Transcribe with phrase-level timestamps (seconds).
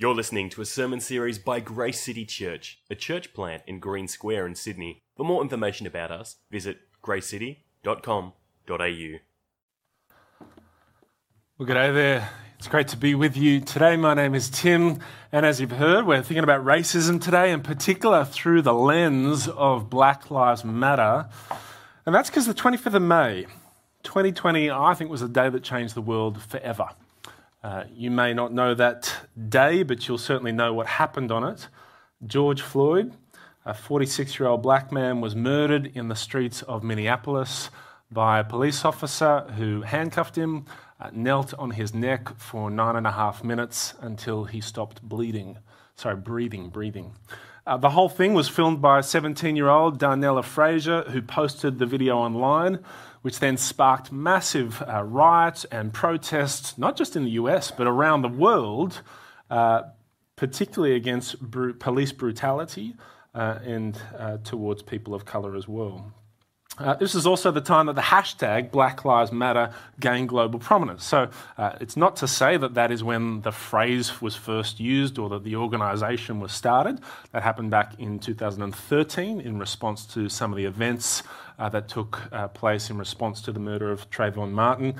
[0.00, 4.08] You're listening to a sermon series by Grace City Church, a church plant in Green
[4.08, 5.02] Square in Sydney.
[5.14, 8.32] For more information about us, visit gracecity.com.au.
[11.58, 12.30] Well, good day there.
[12.58, 13.98] It's great to be with you today.
[13.98, 15.00] My name is Tim,
[15.32, 19.90] and as you've heard, we're thinking about racism today, in particular through the lens of
[19.90, 21.28] Black Lives Matter.
[22.06, 23.44] And that's because the 25th of May,
[24.04, 26.88] 2020, I think, was a day that changed the world forever.
[27.62, 31.68] Uh, you may not know that day, but you'll certainly know what happened on it.
[32.26, 33.14] George Floyd,
[33.66, 37.70] a 46 year old black man, was murdered in the streets of Minneapolis
[38.10, 40.64] by a police officer who handcuffed him,
[40.98, 45.58] uh, knelt on his neck for nine and a half minutes until he stopped bleeding.
[45.96, 47.14] Sorry, breathing, breathing.
[47.66, 51.86] Uh, the whole thing was filmed by 17 year old Darnella Frazier, who posted the
[51.86, 52.82] video online
[53.22, 58.22] which then sparked massive uh, riots and protests, not just in the US, but around
[58.22, 59.02] the world,
[59.50, 59.82] uh,
[60.36, 61.36] particularly against
[61.78, 62.94] police brutality
[63.34, 66.12] uh, and uh, towards people of colour as well.
[66.78, 71.04] Uh, this is also the time that the hashtag Black Lives Matter gained global prominence.
[71.04, 75.18] So uh, it's not to say that that is when the phrase was first used
[75.18, 77.00] or that the organisation was started.
[77.32, 81.22] That happened back in 2013 in response to some of the events
[81.68, 84.94] that took uh, place in response to the murder of Trayvon Martin.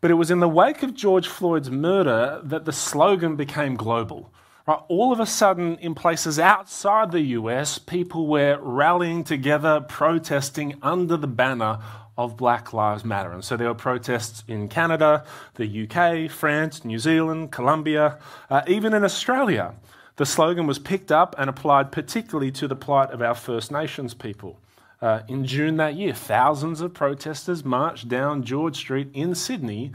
[0.00, 4.32] But it was in the wake of George Floyd's murder that the slogan became global.
[4.66, 10.78] Right, all of a sudden, in places outside the US, people were rallying together, protesting
[10.82, 11.78] under the banner
[12.16, 13.32] of Black Lives Matter.
[13.32, 15.24] And so there were protests in Canada,
[15.54, 18.18] the UK, France, New Zealand, Colombia,
[18.50, 19.74] uh, even in Australia.
[20.16, 24.14] The slogan was picked up and applied particularly to the plight of our First Nations
[24.14, 24.60] people.
[25.02, 29.90] Uh, in June that year, thousands of protesters marched down George Street in Sydney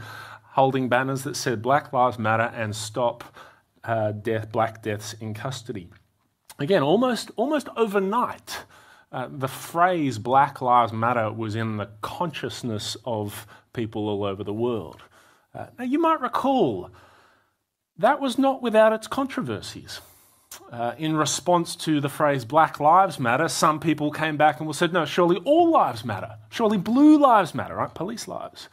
[0.52, 3.24] holding banners that said Black Lives Matter and Stop
[3.84, 5.88] uh, death, black deaths in custody.
[6.58, 8.64] Again, almost, almost overnight,
[9.10, 14.52] uh, the phrase Black Lives Matter was in the consciousness of people all over the
[14.52, 15.00] world.
[15.54, 16.90] Uh, now, you might recall
[17.96, 20.00] that was not without its controversies.
[20.72, 24.92] Uh, in response to the phrase Black Lives Matter, some people came back and said,
[24.92, 26.36] no, surely all lives matter.
[26.50, 27.94] Surely blue lives matter, right?
[27.94, 28.68] Police lives.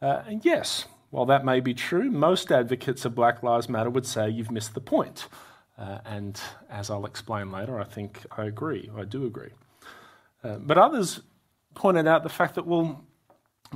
[0.00, 4.06] Uh, and yes, while that may be true, most advocates of Black Lives Matter would
[4.06, 5.28] say you've missed the point.
[5.78, 6.40] Uh, and
[6.70, 9.52] as I'll explain later, I think I agree, I do agree.
[10.42, 11.20] Uh, but others
[11.74, 13.04] pointed out the fact that, well,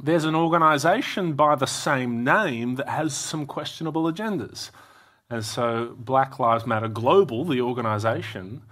[0.02, 4.70] there's an organisation by the same name that has some questionable agendas.
[5.30, 8.62] And so Black Lives Matter Global, the organisation,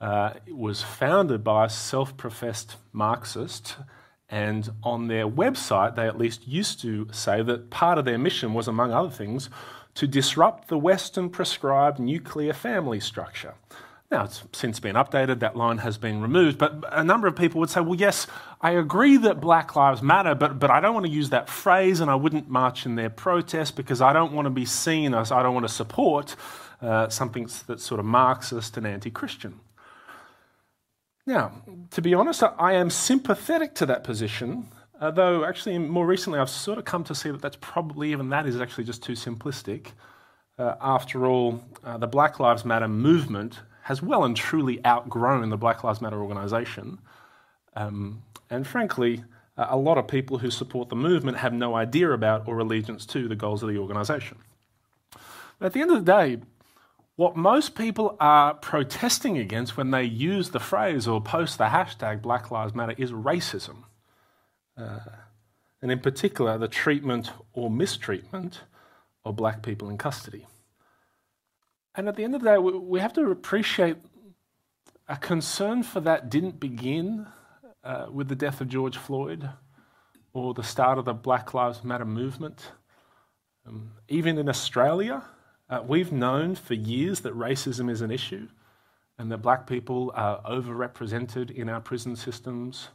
[0.00, 3.76] uh, was founded by a self professed Marxist
[4.28, 8.54] and on their website, they at least used to say that part of their mission
[8.54, 9.50] was, among other things,
[9.94, 13.54] to disrupt the Western prescribed nuclear family structure.
[14.14, 17.58] Now, it's since been updated, that line has been removed, but a number of people
[17.58, 18.28] would say, well, yes,
[18.60, 21.98] I agree that Black Lives Matter, but, but I don't want to use that phrase
[21.98, 25.32] and I wouldn't march in their protest because I don't want to be seen as
[25.32, 26.36] I don't want to support
[26.80, 29.58] uh, something that's sort of Marxist and anti Christian.
[31.26, 31.50] Now,
[31.90, 34.68] to be honest, I am sympathetic to that position,
[35.00, 38.46] though actually more recently I've sort of come to see that that's probably even that
[38.46, 39.88] is actually just too simplistic.
[40.56, 45.58] Uh, after all, uh, the Black Lives Matter movement has well and truly outgrown the
[45.58, 46.98] Black Lives Matter organisation.
[47.76, 49.24] Um, and frankly,
[49.58, 53.28] a lot of people who support the movement have no idea about or allegiance to
[53.28, 54.38] the goals of the organisation.
[55.58, 56.38] But at the end of the day,
[57.16, 62.22] what most people are protesting against when they use the phrase or post the hashtag
[62.22, 63.84] Black Lives Matter is racism.
[64.78, 65.00] Uh,
[65.82, 68.62] and in particular, the treatment or mistreatment
[69.26, 70.46] of black people in custody.
[71.94, 73.96] And at the end of the day, we have to appreciate
[75.08, 77.26] a concern for that didn't begin
[77.84, 79.50] uh, with the death of George Floyd
[80.32, 82.72] or the start of the Black Lives Matter movement.
[83.66, 85.22] Um, even in Australia,
[85.70, 88.48] uh, we've known for years that racism is an issue
[89.18, 92.88] and that black people are overrepresented in our prison systems.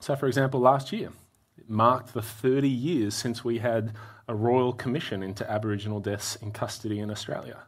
[0.00, 1.10] So, for example, last year,
[1.56, 3.94] it marked the 30 years since we had
[4.30, 7.58] a royal commission into Aboriginal deaths in custody in Australia.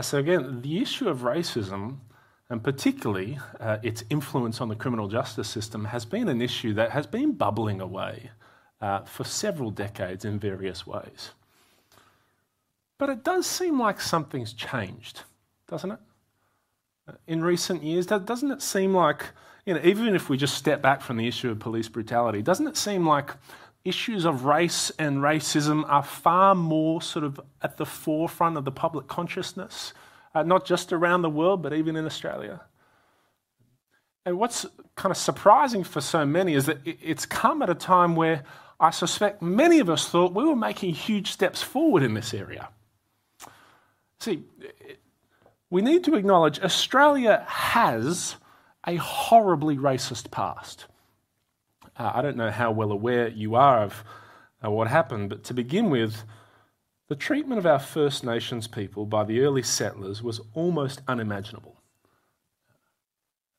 [0.00, 1.98] So, again, the issue of racism,
[2.48, 6.92] and particularly uh, its influence on the criminal justice system, has been an issue that
[6.92, 8.30] has been bubbling away
[8.80, 11.32] uh, for several decades in various ways.
[12.96, 15.22] But it does seem like something's changed,
[15.68, 16.00] doesn't it?
[17.06, 19.26] Uh, in recent years, doesn't it seem like,
[19.66, 22.68] you know, even if we just step back from the issue of police brutality, doesn't
[22.68, 23.34] it seem like
[23.88, 28.70] issues of race and racism are far more sort of at the forefront of the
[28.70, 29.94] public consciousness,
[30.34, 32.60] uh, not just around the world, but even in Australia.
[34.24, 38.14] And what's kind of surprising for so many is that it's come at a time
[38.14, 38.44] where
[38.80, 42.68] I suspect many of us thought we were making huge steps forward in this area.
[44.20, 44.44] See,
[45.70, 48.36] we need to acknowledge Australia has
[48.86, 50.86] a horribly racist past.
[51.98, 54.04] Uh, I don't know how well aware you are of
[54.64, 56.24] uh, what happened, but to begin with,
[57.08, 61.80] the treatment of our First Nations people by the early settlers was almost unimaginable.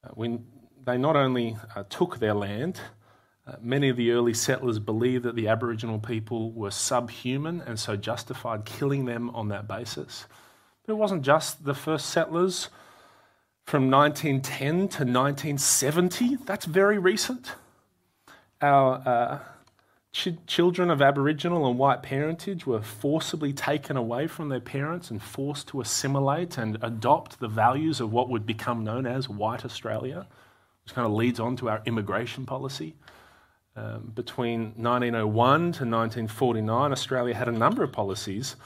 [0.03, 0.45] Uh, when
[0.86, 2.80] they not only uh, took their land,
[3.45, 7.95] uh, many of the early settlers believed that the Aboriginal people were subhuman and so
[7.97, 10.27] justified killing them on that basis.
[10.86, 12.69] But it wasn't just the first settlers
[13.65, 16.38] from 1910 to 1970.
[16.45, 17.53] That's very recent.
[18.62, 19.40] Our uh,
[20.12, 25.22] ch- children of Aboriginal and white parentage were forcibly taken away from their parents and
[25.22, 30.28] forced to assimilate and adopt the values of what would become known as white Australia,
[30.84, 32.96] which kind of leads on to our immigration policy.
[33.76, 38.58] Um, between 1901 to 1949, Australia had a number of policies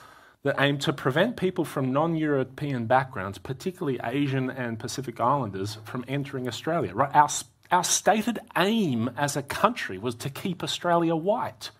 [0.41, 6.03] that aimed to prevent people from non European backgrounds, particularly Asian and Pacific Islanders, from
[6.07, 6.93] entering Australia.
[6.95, 7.13] Right?
[7.13, 7.29] Our,
[7.73, 11.71] our stated aim as a country was to keep Australia white.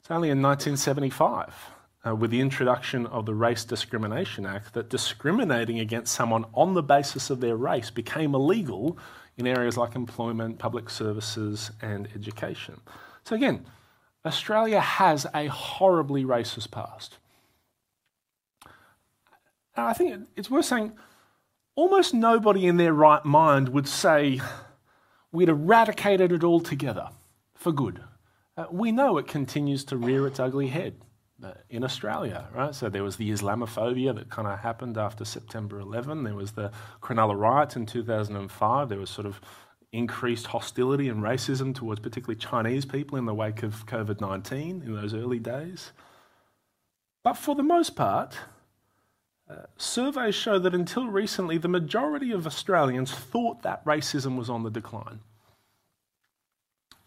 [0.00, 1.54] It's only in 1975,
[2.04, 6.82] uh, with the introduction of the Race Discrimination Act, that discriminating against someone on the
[6.82, 8.98] basis of their race became illegal
[9.36, 12.80] in areas like employment, public services, and education.
[13.22, 13.66] So, again,
[14.24, 17.18] Australia has a horribly racist past.
[19.76, 20.92] And I think it's worth saying
[21.76, 24.40] almost nobody in their right mind would say
[25.30, 27.10] we'd eradicated it altogether
[27.54, 28.02] for good.
[28.56, 30.94] Uh, we know it continues to rear its ugly head
[31.44, 32.74] uh, in Australia, right?
[32.74, 36.24] So there was the Islamophobia that kind of happened after September 11.
[36.24, 38.88] There was the Cronulla riots in 2005.
[38.88, 39.40] There was sort of
[39.92, 44.94] increased hostility and racism towards particularly Chinese people in the wake of COVID 19 in
[44.94, 45.92] those early days.
[47.22, 48.36] But for the most part,
[49.76, 54.70] surveys show that until recently, the majority of Australians thought that racism was on the
[54.70, 55.20] decline.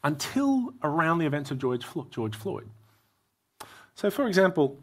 [0.03, 2.69] Until around the events of George, George Floyd.
[3.95, 4.79] So, for example,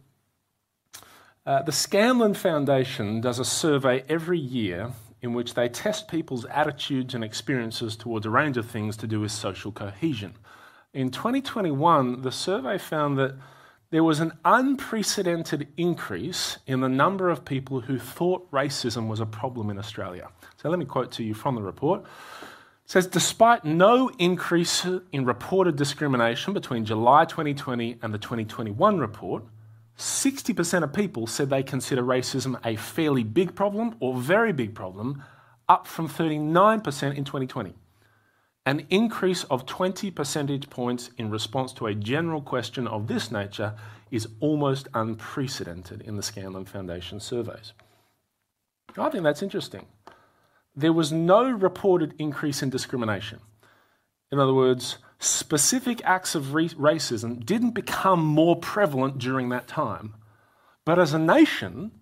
[1.47, 4.93] uh, the Scanlon Foundation does a survey every year
[5.23, 9.21] in which they test people's attitudes and experiences towards a range of things to do
[9.21, 10.35] with social cohesion.
[10.93, 13.35] In 2021, the survey found that
[13.91, 19.27] there was an unprecedented increase in the number of people who thought racism was a
[19.27, 20.29] problem in Australia.
[20.57, 22.01] So let me quote to you from the report.
[22.01, 29.45] It says, despite no increase in reported discrimination between July 2020 and the 2021 report,
[29.99, 35.23] 60% of people said they consider racism a fairly big problem or very big problem,
[35.69, 37.75] up from 39% in 2020.
[38.67, 43.75] An increase of 20 percentage points in response to a general question of this nature
[44.11, 47.73] is almost unprecedented in the Scanlon Foundation surveys.
[48.99, 49.87] I think that's interesting.
[50.75, 53.39] There was no reported increase in discrimination.
[54.33, 60.15] In other words, specific acts of racism didn't become more prevalent during that time.
[60.85, 61.93] But as a nation,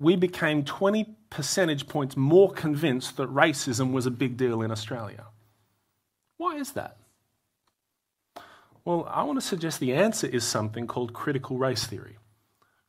[0.00, 5.26] we became 20 percentage points more convinced that racism was a big deal in Australia.
[6.40, 6.96] Why is that?
[8.86, 12.16] Well, I want to suggest the answer is something called critical race theory.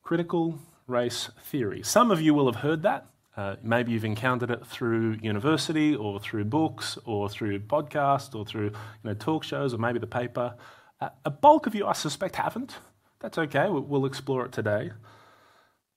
[0.02, 1.82] Critical race theory.
[1.82, 3.08] Some of you will have heard that.
[3.36, 8.68] Uh, maybe you've encountered it through university or through books or through podcasts or through
[8.68, 8.72] you
[9.04, 10.54] know, talk shows or maybe the paper.
[10.98, 12.78] Uh, a bulk of you, I suspect, haven't.
[13.20, 14.92] That's okay, we'll, we'll explore it today.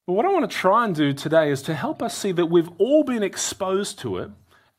[0.06, 2.48] But what I want to try and do today is to help us see that
[2.48, 4.32] we've all been exposed to it,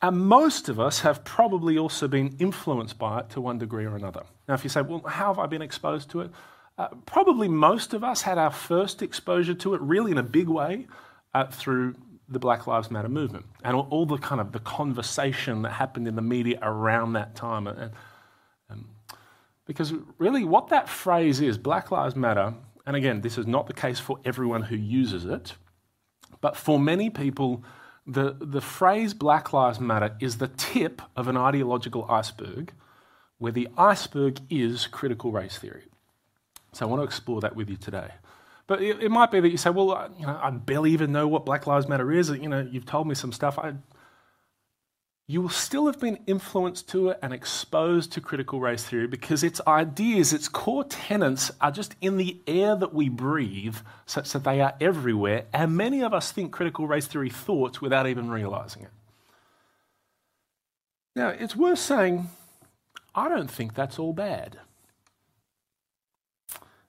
[0.07, 3.97] and most of us have probably also been influenced by it to one degree or
[3.97, 4.23] another.
[4.47, 6.31] Now, if you say, well, how have I been exposed to it?
[6.79, 10.49] Uh, probably most of us had our first exposure to it really in a big
[10.49, 10.87] way
[11.35, 11.97] uh, through
[12.29, 16.07] the Black Lives Matter movement and all, all, the kind of the conversation that happened
[16.07, 17.67] in the media around that time.
[17.67, 17.91] And,
[18.71, 18.89] um,
[19.65, 22.55] because really, what that phrase is, Black Lives Matter,
[22.87, 25.55] and again, this is not the case for everyone who uses it,
[26.41, 27.65] but for many people,
[28.07, 32.73] the, the phrase Black Lives Matter is the tip of an ideological iceberg
[33.39, 35.85] where the iceberg is critical race theory.
[36.73, 38.11] So I want to explore that with you today.
[38.67, 41.13] But it, it, might be that you say, well, I, you know, I barely even
[41.13, 42.31] know what Black Lives Matter is.
[42.31, 43.59] You know, you've told me some stuff.
[43.59, 43.75] I,
[45.29, 49.43] you will still have been influenced to it and exposed to critical race theory because
[49.43, 54.45] its ideas, its core tenets are just in the air that we breathe, such that
[54.45, 55.47] they are everywhere.
[55.53, 58.91] And many of us think critical race theory thoughts without even realizing it.
[61.17, 62.29] Now, it's worth saying,
[63.13, 64.59] I don't think that's all bad.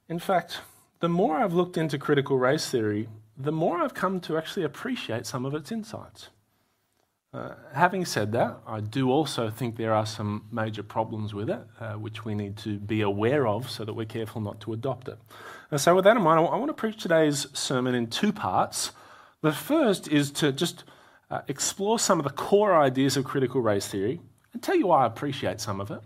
[0.08, 0.60] In fact,
[1.00, 5.26] the more I've looked into critical race theory, the more I've come to actually appreciate
[5.26, 6.30] some of its insights.
[7.38, 11.62] Uh, having said that, I do also think there are some major problems with it,
[11.80, 15.08] uh, which we need to be aware of so that we're careful not to adopt
[15.08, 15.20] it.
[15.70, 18.92] And so, with that in mind, I, want to preach today's sermon in two parts.
[19.42, 20.84] The first is to just
[21.30, 24.20] uh, explore some of the core ideas of critical race theory
[24.54, 26.02] and tell you why I appreciate some of it.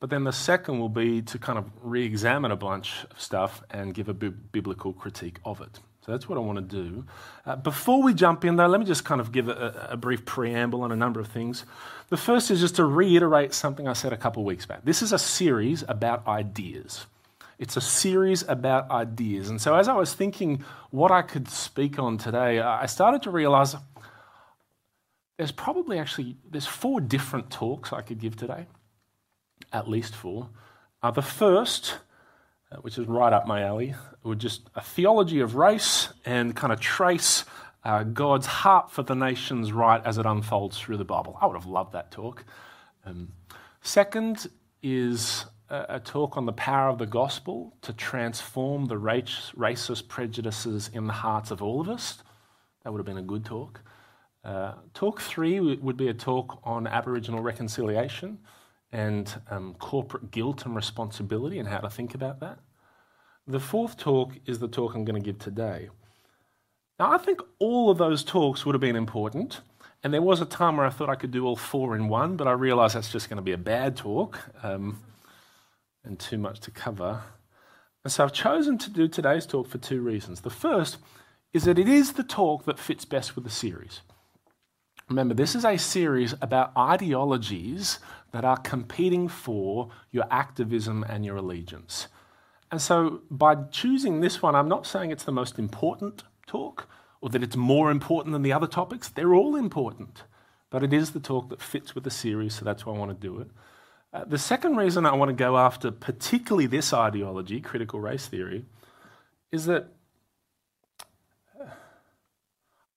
[0.00, 3.62] But then the second will be to kind of re examine a bunch of stuff
[3.70, 5.80] and give a bi- biblical critique of it.
[6.08, 7.04] So that's what I want to do.
[7.44, 10.24] Uh, before we jump in, though, let me just kind of give a, a, brief
[10.24, 11.66] preamble on a number of things.
[12.08, 14.86] The first is just to reiterate something I said a couple weeks back.
[14.86, 17.04] This is a series about ideas.
[17.58, 19.50] It's a series about ideas.
[19.50, 23.30] And so as I was thinking what I could speak on today, I started to
[23.30, 23.76] realize
[25.36, 28.64] there's probably actually there's four different talks I could give today,
[29.74, 30.48] at least four.
[31.02, 31.96] Uh, the first
[32.80, 33.94] which is right up my alley.
[34.22, 37.44] Would just a theology of race and kind of trace
[37.84, 41.38] uh, God's heart for the nations right as it unfolds through the Bible.
[41.40, 42.44] I would have loved that talk.
[43.06, 43.32] Um,
[43.80, 44.48] second
[44.82, 50.08] is a, a, talk on the power of the gospel to transform the race, racist
[50.08, 52.22] prejudices in the hearts of all of us.
[52.82, 53.80] That would have been a good talk.
[54.44, 58.38] Uh, talk three would be a talk on Aboriginal reconciliation
[58.92, 62.58] and um, corporate guilt and responsibility and how to think about that.
[63.46, 65.88] The fourth talk is the talk I'm going to give today.
[66.98, 69.60] Now, I think all of those talks would have been important,
[70.02, 72.36] and there was a time where I thought I could do all four in one,
[72.36, 75.00] but I realised that's just going to be a bad talk um,
[76.04, 77.22] and too much to cover.
[78.04, 80.40] And so I've chosen to do today's talk for two reasons.
[80.40, 80.98] The first
[81.52, 84.00] is that it is the talk that fits best with the series.
[85.08, 87.98] Remember, this is a series about ideologies
[88.32, 92.08] that are competing for your activism and your allegiance.
[92.70, 96.88] And so, by choosing this one, I'm not saying it's the most important talk
[97.20, 99.08] or that it's more important than the other topics.
[99.08, 100.22] They're all important.
[100.70, 103.10] But it is the talk that fits with the series, so that's why I want
[103.10, 103.48] to do it.
[104.12, 108.64] Uh, the second reason I want to go after, particularly this ideology, critical race theory,
[109.50, 109.88] is that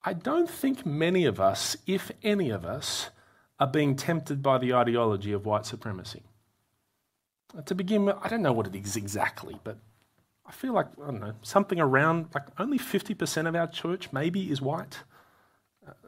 [0.04, 3.10] I don't think many of us, if any of us,
[3.62, 6.24] are being tempted by the ideology of white supremacy.
[7.64, 9.78] To begin with, I don't know what it is exactly, but
[10.48, 14.52] I feel like, I don't know, something around like only 50% of our church maybe
[14.52, 15.04] is white.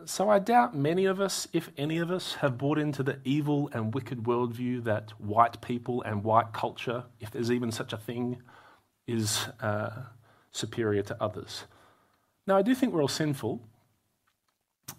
[0.06, 3.70] So I doubt many of us, if any of us, have bought into the evil
[3.72, 8.42] and wicked worldview that white people and white culture, if there's even such a thing,
[9.06, 9.92] is uh,
[10.52, 11.66] superior to others.
[12.48, 13.62] Now, I do think we're all sinful,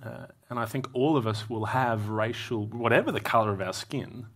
[0.02, 3.72] uh, and I think all of us will have racial, whatever the colour of our
[3.72, 4.26] skin,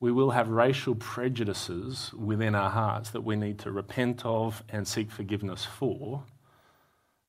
[0.00, 4.86] we will have racial prejudices within our hearts that we need to repent of and
[4.86, 6.24] seek forgiveness for.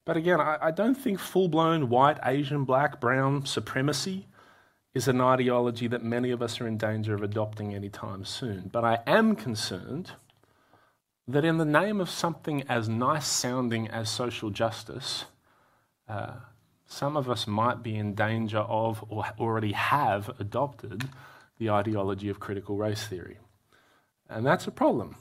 [0.06, 4.28] But again, I, I don't think full blown white, Asian, black, brown supremacy
[4.94, 8.70] is an ideology that many of us are in danger of adopting anytime soon.
[8.72, 10.12] But I am concerned
[11.28, 15.26] that in the name of something as nice sounding as social justice,
[16.08, 16.34] uh,
[16.94, 21.10] some of us might be in danger of or already have adopted
[21.58, 23.40] the ideology of critical race theory.
[24.30, 25.16] And that's a problem.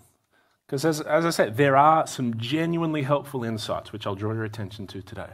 [0.66, 4.44] Because, as, as I said, there are some genuinely helpful insights which I'll draw your
[4.44, 5.30] attention to today.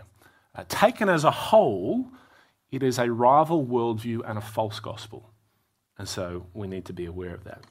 [0.55, 2.07] Uh, taken as a whole,
[2.71, 5.31] it is a rival worldview and a false gospel.
[5.99, 7.65] And so we need to be aware of that.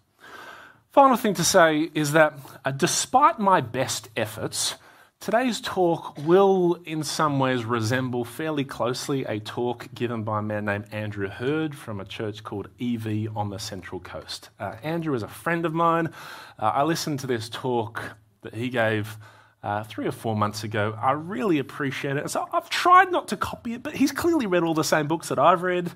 [0.92, 4.76] Final thing to say is that uh, despite my best efforts,
[5.20, 10.66] Today's talk will, in some ways, resemble fairly closely a talk given by a man
[10.66, 14.52] named Andrew Heard from a church called EV on the Central Coast.
[14.60, 16.14] Uh, Andrew is a friend of mine.
[16.58, 19.18] Uh, I listened to this talk that he gave
[19.64, 20.98] uh, three or four months ago.
[21.02, 22.30] I really appreciate it.
[22.30, 25.30] So I've tried not to copy it, but he's clearly read all the same books
[25.30, 25.92] that I've read.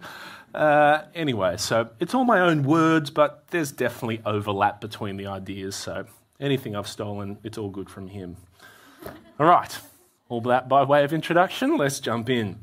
[0.54, 5.76] Uh, anyway, so it's all my own words, but there's definitely overlap between the ideas.
[5.76, 6.06] So
[6.40, 8.36] anything I've stolen, it's all good from him.
[9.40, 9.80] All right,
[10.30, 12.60] all that by way of introduction, let's jump in.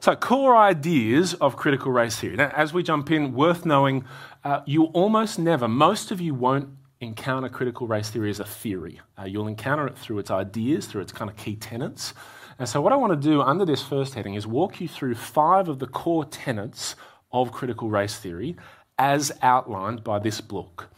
[0.00, 2.36] So, core ideas of critical race theory.
[2.36, 4.04] Now, as we jump in, worth knowing,
[4.44, 6.68] uh, you almost never, most of you won't
[7.00, 9.00] encounter critical race theory as a theory.
[9.18, 12.14] Uh, you'll encounter it through its ideas, through its kind of key tenets.
[12.58, 15.16] And so, what I want to do under this first heading is walk you through
[15.16, 16.94] five of the core tenets
[17.32, 18.56] of critical race theory
[18.98, 20.88] as outlined by this book.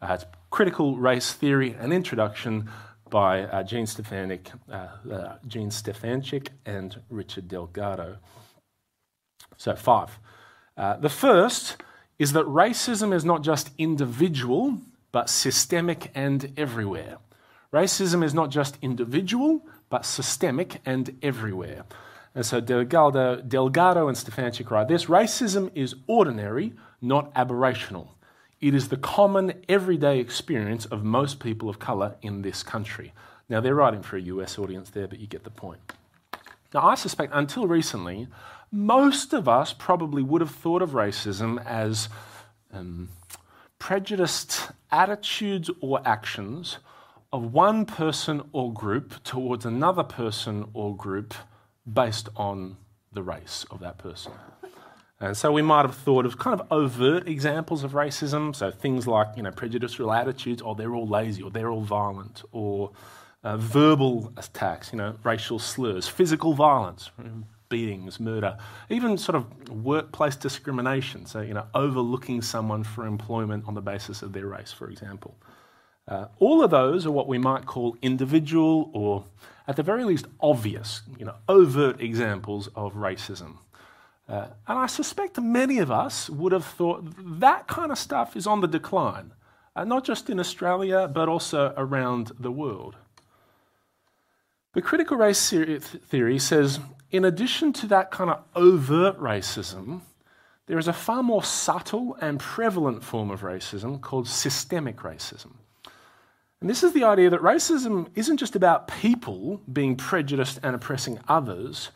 [0.00, 2.70] Uh, it's Critical Race Theory An Introduction
[3.10, 8.18] by uh, Jean, Stefanik, uh, uh, Jean Stefancic and Richard Delgado.
[9.56, 10.18] So, five.
[10.76, 11.76] Uh, the first
[12.18, 14.78] is that racism is not just individual,
[15.12, 17.18] but systemic and everywhere.
[17.72, 21.84] Racism is not just individual, but systemic and everywhere.
[22.34, 28.08] And so Delgado, Delgado and Stefancic write this racism is ordinary, not aberrational.
[28.60, 33.12] It is the common, everyday experience of most people of colour in this country.
[33.48, 35.80] Now, they're writing for a US audience there, but you get the point.
[36.74, 38.26] Now, I suspect until recently,
[38.72, 42.08] most of us probably would have thought of racism as
[42.72, 43.10] um,
[43.78, 46.78] prejudiced attitudes or actions
[47.32, 51.32] of one person or group towards another person or group
[51.90, 52.76] based on
[53.12, 54.32] the race of that person.
[55.20, 59.06] And so we might have thought of kind of overt examples of racism, so things
[59.06, 62.92] like you know prejudicial attitudes, or oh, they're all lazy, or they're all violent, or
[63.42, 67.10] uh, verbal attacks, you know, racial slurs, physical violence,
[67.68, 68.56] beatings, murder,
[68.90, 74.22] even sort of workplace discrimination, so you know overlooking someone for employment on the basis
[74.22, 75.36] of their race, for example.
[76.06, 79.24] Uh, all of those are what we might call individual or,
[79.66, 83.58] at the very least, obvious, you know, overt examples of racism.
[84.28, 87.04] Uh, and I suspect many of us would have thought
[87.40, 89.32] that kind of stuff is on the decline,
[89.74, 92.96] uh, not just in Australia, but also around the world.
[94.74, 96.78] But critical race theory says,
[97.10, 100.02] in addition to that kind of overt racism,
[100.66, 105.52] there is a far more subtle and prevalent form of racism called systemic racism.
[106.60, 111.18] And this is the idea that racism isn't just about people being prejudiced and oppressing
[111.28, 111.90] others,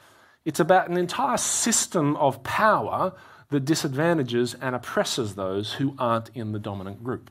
[0.44, 3.14] it's about an entire system of power
[3.50, 7.30] that disadvantages and oppresses those who aren't in the dominant group.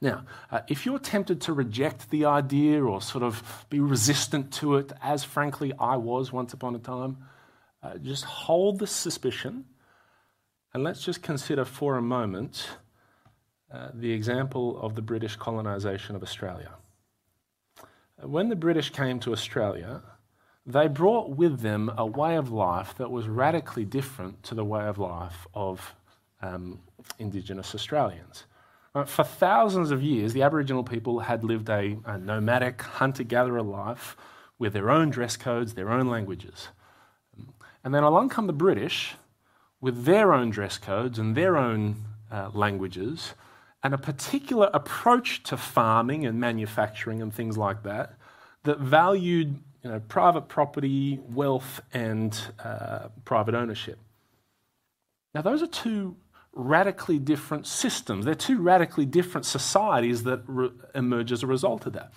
[0.00, 4.76] Now, uh, if you're tempted to reject the idea or sort of be resistant to
[4.76, 7.18] it, as frankly I was once upon a time,
[7.82, 9.66] uh, just hold the suspicion
[10.72, 12.68] and let's just consider for a moment
[13.72, 16.72] uh, the example of the British colonisation of Australia.
[17.78, 20.02] Uh, when the British came to Australia,
[20.66, 24.86] they brought with them a way of life that was radically different to the way
[24.86, 25.94] of life of
[26.42, 26.80] um,
[27.18, 28.44] Indigenous Australians.
[28.94, 33.62] Uh, for thousands of years, the Aboriginal people had lived a, a nomadic hunter gatherer
[33.62, 34.16] life
[34.58, 36.68] with their own dress codes, their own languages.
[37.82, 39.14] And then along come the British
[39.80, 43.34] with their own dress codes and their own uh, languages
[43.82, 48.14] and a particular approach to farming and manufacturing and things like that
[48.64, 53.98] that valued you know, private property, wealth, and uh, private ownership.
[55.34, 56.16] Now, those are two
[56.52, 58.24] radically different systems.
[58.24, 62.12] They're two radically different societies that re- emerge as a result of that.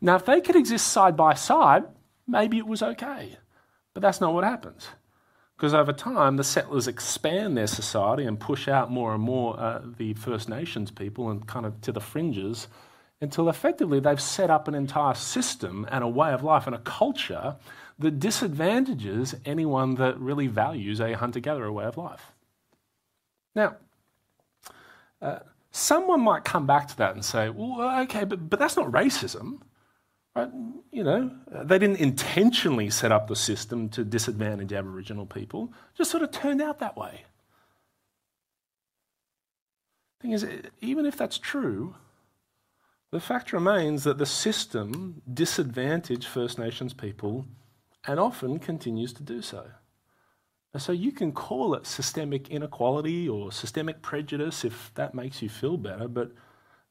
[0.00, 1.84] Now, if they could exist side by side,
[2.26, 3.36] maybe it was okay.
[3.94, 4.88] But that's not what happens.
[5.56, 9.82] Because over time, the settlers expand their society and push out more and more uh,
[9.98, 12.66] the First Nations people and kind of to the fringes
[13.20, 16.80] until effectively they've set up an entire system and a way of life and a
[16.80, 17.56] culture
[17.98, 22.32] that disadvantages anyone that really values a hunter gatherer way of life.
[23.54, 23.76] Now,
[25.20, 28.90] uh, someone might come back to that and say, well, okay, but, but that's not
[28.90, 29.60] racism.
[30.34, 30.48] Right?
[30.92, 31.30] You know,
[31.64, 36.62] they didn't intentionally set up the system to disadvantage Aboriginal people, just sort of turned
[36.62, 37.24] out that way.
[40.22, 40.46] Thing is,
[40.80, 41.94] even if that's true,
[43.10, 47.46] the fact remains that the system disadvantaged First Nations people
[48.06, 49.66] and often continues to do so.
[50.76, 55.76] So you can call it systemic inequality or systemic prejudice if that makes you feel
[55.76, 56.30] better, but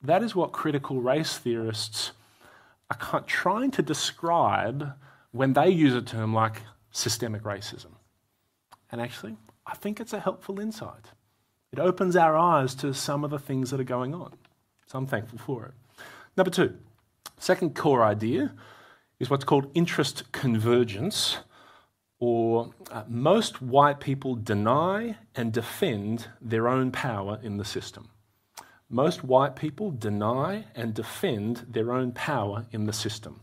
[0.01, 2.11] that is what critical race theorists
[2.89, 4.93] are trying to describe
[5.31, 7.91] when they use a term like systemic racism.
[8.91, 11.11] And actually, I think it's a helpful insight.
[11.71, 14.33] It opens our eyes to some of the things that are going on.
[14.87, 15.73] So I'm thankful for it.
[16.39, 16.77] Number two,
[17.37, 18.53] second core idea
[19.19, 21.39] is what's called interest convergence,
[22.17, 28.11] or uh, most white people deny and defend their own power in the system.
[28.89, 33.41] Most white people deny and defend their own power in the system.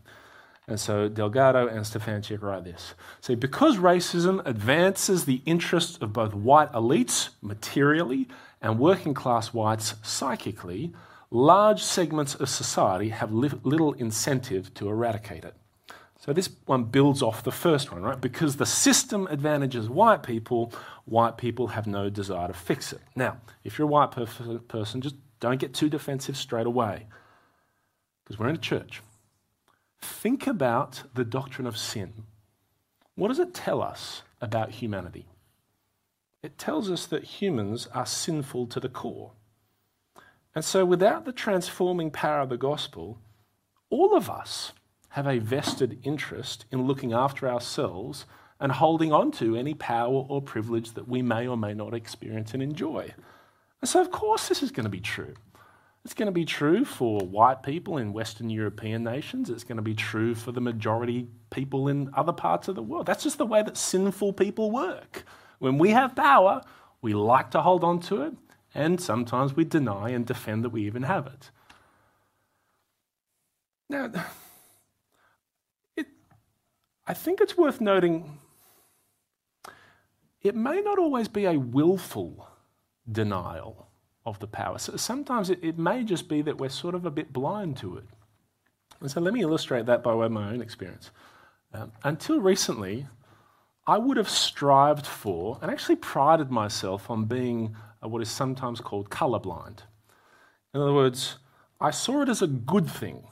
[0.67, 2.95] And so Delgado and Stefancic write this.
[3.21, 8.27] Say, because racism advances the interests of both white elites materially
[8.59, 10.93] and working class whites psychically,
[11.29, 15.55] large segments of society have li- little incentive to eradicate it.
[16.19, 18.19] So this one builds off the first one, right?
[18.19, 20.73] Because the system advantages white people,
[21.05, 23.01] white people have no desire to fix it.
[23.15, 24.25] Now, if you're a white per-
[24.67, 27.05] person, just don't get too defensive straight away,
[28.23, 29.01] because we're in a church.
[30.01, 32.25] Think about the doctrine of sin.
[33.15, 35.27] What does it tell us about humanity?
[36.43, 39.31] It tells us that humans are sinful to the core.
[40.57, 43.21] And so, without the transforming power of the gospel,
[43.91, 44.73] all of us
[45.09, 48.25] have a vested interest in looking after ourselves
[48.59, 52.55] and holding on to any power or privilege that we may or may not experience
[52.55, 53.13] and enjoy.
[53.81, 55.35] And so, of course, this is going to be true.
[56.03, 59.51] It's going to be true for white people in Western European nations.
[59.51, 63.05] It's going to be true for the majority people in other parts of the world.
[63.05, 65.23] That's just the way that sinful people work.
[65.59, 66.63] When we have power,
[67.03, 68.33] we like to hold on to it,
[68.77, 71.49] and sometimes we deny and defend that we even have it.
[73.89, 74.11] Now,
[75.97, 76.05] it,
[77.07, 78.37] I think it's worth noting
[80.43, 82.47] it may not always be a willful
[83.11, 83.87] denial
[84.25, 84.77] of the power.
[84.77, 87.97] So sometimes it, it may just be that we're sort of a bit blind to
[87.97, 88.05] it.
[89.01, 91.09] And so let me illustrate that by way of my own experience.
[91.73, 93.07] Um, until recently,
[93.87, 98.81] I would have strived for and actually prided myself on being uh, what is sometimes
[98.81, 99.79] called colorblind.
[100.73, 101.37] In other words,
[101.79, 103.27] I saw it as a good thing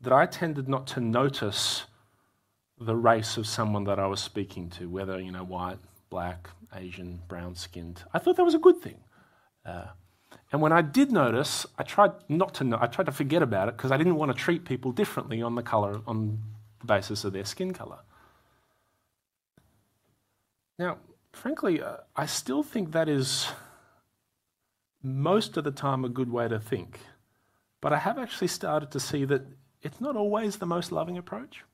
[0.00, 1.84] that I tended not to notice
[2.78, 5.78] the race of someone that I was speaking to, whether, you know, white,
[6.08, 8.02] black, Asian, brown skinned.
[8.14, 8.98] I thought that was a good thing.
[9.64, 9.86] Uh,
[10.52, 13.68] and when I did notice, I tried not to know, I tried to forget about
[13.68, 16.38] it because I didn't want to treat people differently on the color, on
[16.80, 17.98] the basis of their skin color.
[20.78, 20.96] Now,
[21.32, 23.48] frankly, uh, I still think that is
[25.02, 27.00] most of the time a good way to think.
[27.80, 29.42] But I have actually started to see that
[29.82, 31.64] it's not always the most loving approach.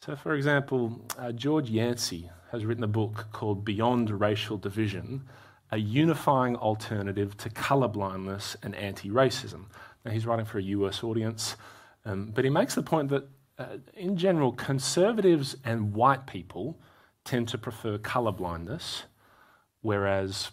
[0.00, 5.24] So, for example, uh, George Yancey has written a book called Beyond Racial Division
[5.72, 9.66] A Unifying Alternative to Colorblindness and Anti Racism.
[10.04, 11.56] Now, he's writing for a US audience,
[12.04, 16.78] um, but he makes the point that, uh, in general, conservatives and white people
[17.24, 19.02] tend to prefer colorblindness,
[19.80, 20.52] whereas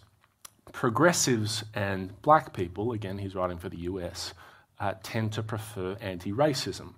[0.74, 4.34] progressives and black people, again, he's writing for the US,
[4.80, 6.94] uh, tend to prefer anti racism.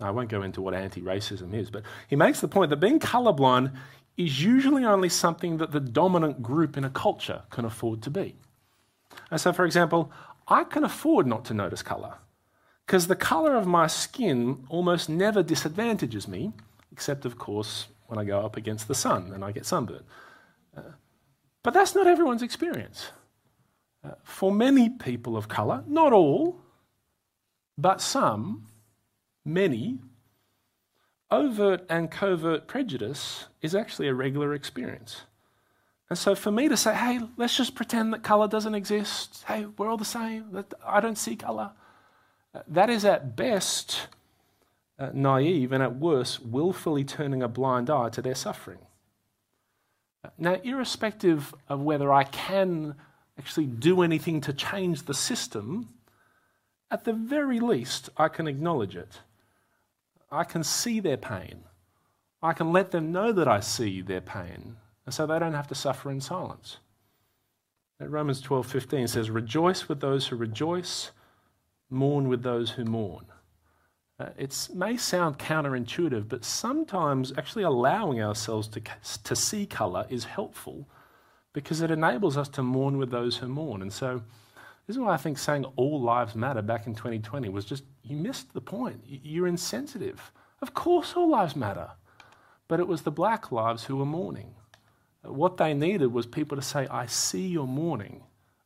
[0.00, 2.98] I won't go into what anti racism is, but he makes the point that being
[2.98, 3.72] colorblind
[4.16, 8.34] is usually only something that the dominant group in a culture can afford to be.
[9.30, 10.10] And so, for example,
[10.48, 12.14] I can afford not to notice colour
[12.84, 16.52] because the colour of my skin almost never disadvantages me,
[16.90, 20.04] except, of course, when I go up against the sun and I get sunburned.
[20.76, 20.82] Uh,
[21.62, 23.10] but that's not everyone's experience.
[24.22, 26.60] For many people of colour, not all,
[27.76, 28.66] but some,
[29.44, 29.98] many,
[31.30, 35.22] overt and covert prejudice is actually a regular experience.
[36.08, 39.66] And so for me to say, hey, let's just pretend that colour doesn't exist, hey,
[39.78, 41.70] we're all the same, I don't see colour,
[42.66, 44.08] that is at best
[44.98, 48.80] uh, naive and at worst willfully turning a blind eye to their suffering.
[50.36, 52.96] Now, irrespective of whether I can
[53.40, 55.88] actually do anything to change the system,
[56.90, 59.20] at the very least, I can acknowledge it.
[60.30, 61.64] I can see their pain.
[62.42, 64.76] I can let them know that I see their pain,
[65.06, 66.78] and so they don't have to suffer in silence.
[67.98, 71.10] Romans 12:15 says, "Rejoice with those who rejoice,
[71.88, 73.26] mourn with those who mourn."
[74.18, 78.82] Uh, it may sound counterintuitive, but sometimes actually allowing ourselves to,
[79.24, 80.86] to see colour is helpful
[81.52, 83.82] because it enables us to mourn with those who mourn.
[83.82, 84.22] And so,
[84.86, 88.16] this is why I think saying all lives matter back in 2020 was just, you
[88.16, 89.00] missed the point.
[89.06, 90.32] You're insensitive.
[90.62, 91.90] Of course, all lives matter.
[92.66, 94.54] But it was the black lives who were mourning.
[95.22, 98.24] What they needed was people to say, I see your mourning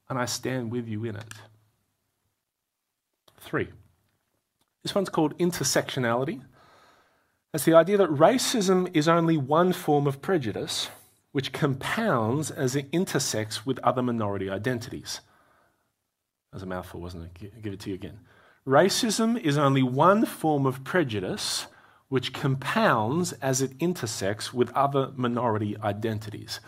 [0.08, 1.34] and I stand with you in it.
[3.40, 3.68] Three.
[4.82, 6.42] This one's called intersectionality.
[7.52, 10.88] It's the idea that racism is only one form of prejudice
[11.34, 15.20] which compounds as it intersects with other minority identities.
[16.52, 17.60] That's a mouthful, wasn't it?
[17.60, 18.20] Give it to you again.
[18.64, 21.66] Racism is only one form of prejudice
[22.08, 26.60] which compounds as it intersects with other minority identities.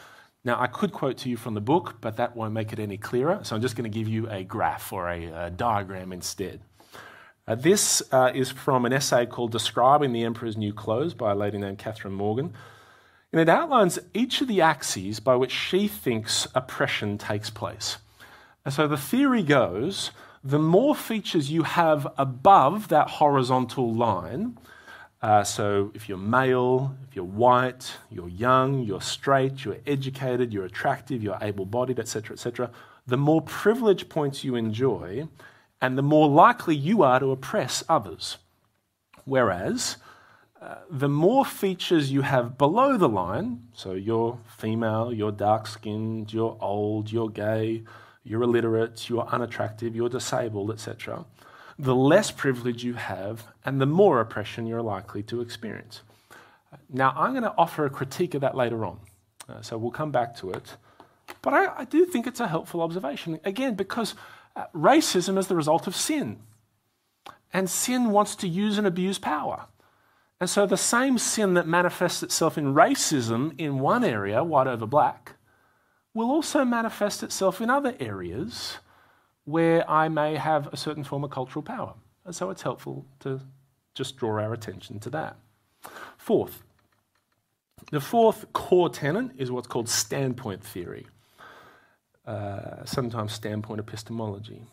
[0.43, 2.97] Now, I could quote to you from the book, but that won't make it any
[2.97, 6.61] clearer, so I'm just going to give you a graph or a, a diagram instead.
[7.47, 11.37] Uh, this uh, is from an essay called Describing the Emperor's New Clothes by a
[11.37, 12.53] lady named Kathryn Morgan.
[13.37, 17.99] And it outlines each of the axes by which she thinks oppression takes place.
[18.65, 20.11] And so the theory goes
[20.43, 24.57] the more features you have above that horizontal line,
[25.23, 30.67] Uh, so if you're male, if you're white, you're young, you're straight, you're educated, you're
[30.67, 32.71] attractive, you're able-bodied, etc., etc.,
[33.07, 35.27] the more privilege points you enjoy,
[35.81, 38.39] and the more likely you are to oppress others.
[39.25, 39.97] Whereas
[40.61, 46.33] uh, the more features you have below the line, so you're female, you're dark skinned,
[46.33, 47.85] you're old, you're gay,
[48.25, 51.25] you're illiterate, you're unattractive, you're disabled, etc.,
[51.79, 56.01] the less privilege you have and the more oppression you're likely to experience.
[56.91, 58.99] Now, I'm going to offer a critique of that later on,
[59.49, 60.77] uh, so we'll come back to it.
[61.43, 64.15] But I, I, do think it's a helpful observation, again, because
[64.55, 66.39] uh, racism is the result of sin.
[67.53, 69.67] And sin wants to use and abuse power.
[70.41, 74.87] And so the same sin that manifests itself in racism in one area, white over
[74.87, 75.33] black,
[76.13, 78.79] will also manifest itself in other areas
[79.45, 81.95] where I may have a certain form of cultural power.
[82.25, 83.41] And so it's helpful to
[83.95, 85.37] just draw our attention to that.
[86.19, 86.63] Fourth,
[87.93, 91.07] the fourth core tenet is what's called standpoint theory,
[92.27, 94.65] uh, sometimes standpoint epistemology.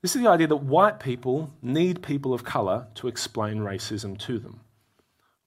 [0.00, 4.38] This is the idea that white people need people of colour to explain racism to
[4.38, 4.60] them.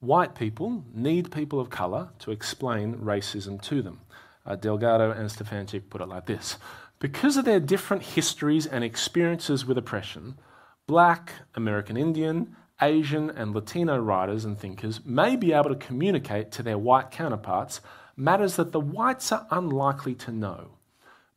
[0.01, 4.01] White people need people of colour to explain racism to them.
[4.43, 6.57] Uh, Delgado and Stefancic put it like this
[6.97, 10.39] Because of their different histories and experiences with oppression,
[10.87, 16.63] black, American Indian, Asian, and Latino writers and thinkers may be able to communicate to
[16.63, 17.79] their white counterparts
[18.15, 20.71] matters that the whites are unlikely to know.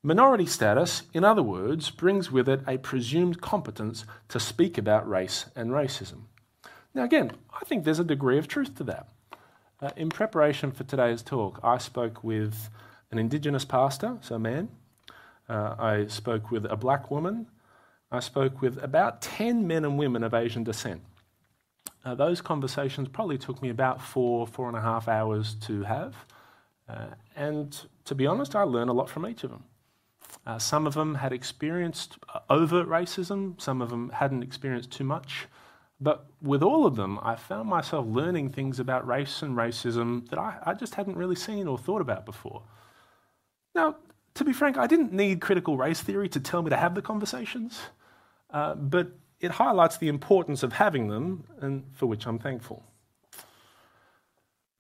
[0.03, 5.50] Minority status, in other words, brings with it a presumed competence to speak about race
[5.55, 6.22] and racism.
[6.94, 9.09] Now, again, I think there's a degree of truth to that.
[9.83, 12.70] Uh, in preparation for today's talk, I spoke with
[13.11, 14.68] an Indigenous pastor, so a man.
[15.48, 17.48] Uh, I spoke with a black woman.
[18.12, 21.02] I spoke with about 10 men and women of Asian descent.
[22.04, 26.14] Uh, those conversations probably took me about four, four and a half hours to have.
[26.88, 29.64] Uh, and to be honest, I learned a lot from each of them.
[30.46, 35.04] Uh, some of them had experienced uh, overt racism, some of them hadn't experienced too
[35.04, 35.46] much.
[36.00, 40.38] But with all of them, I found myself learning things about race and racism that
[40.38, 42.62] I, I just hadn't really seen or thought about before.
[43.74, 43.96] Now,
[44.35, 47.02] to be frank, I didn't need critical race theory to tell me to have the
[47.02, 47.80] conversations,
[48.50, 52.83] uh, but it highlights the importance of having them, and for which I'm thankful.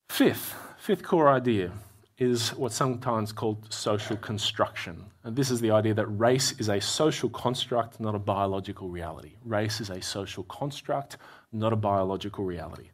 [0.08, 1.72] Fifth, fifth core idea
[2.18, 5.04] is what's sometimes called social construction.
[5.24, 9.32] And this is the idea that race is a social construct, not a biological reality.
[9.44, 11.16] Race is a social construct,
[11.52, 12.90] not a biological reality.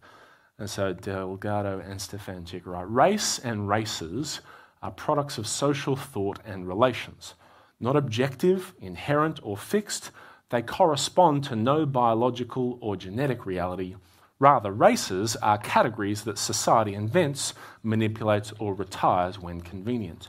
[0.58, 4.40] And so Delgado and Stefancic write race and races
[4.82, 7.34] are products of social thought and relations.
[7.78, 10.10] Not objective, inherent, or fixed,
[10.50, 13.96] they correspond to no biological or genetic reality
[14.40, 20.28] Rather, races are categories that society invents, manipulates, or retires when convenient.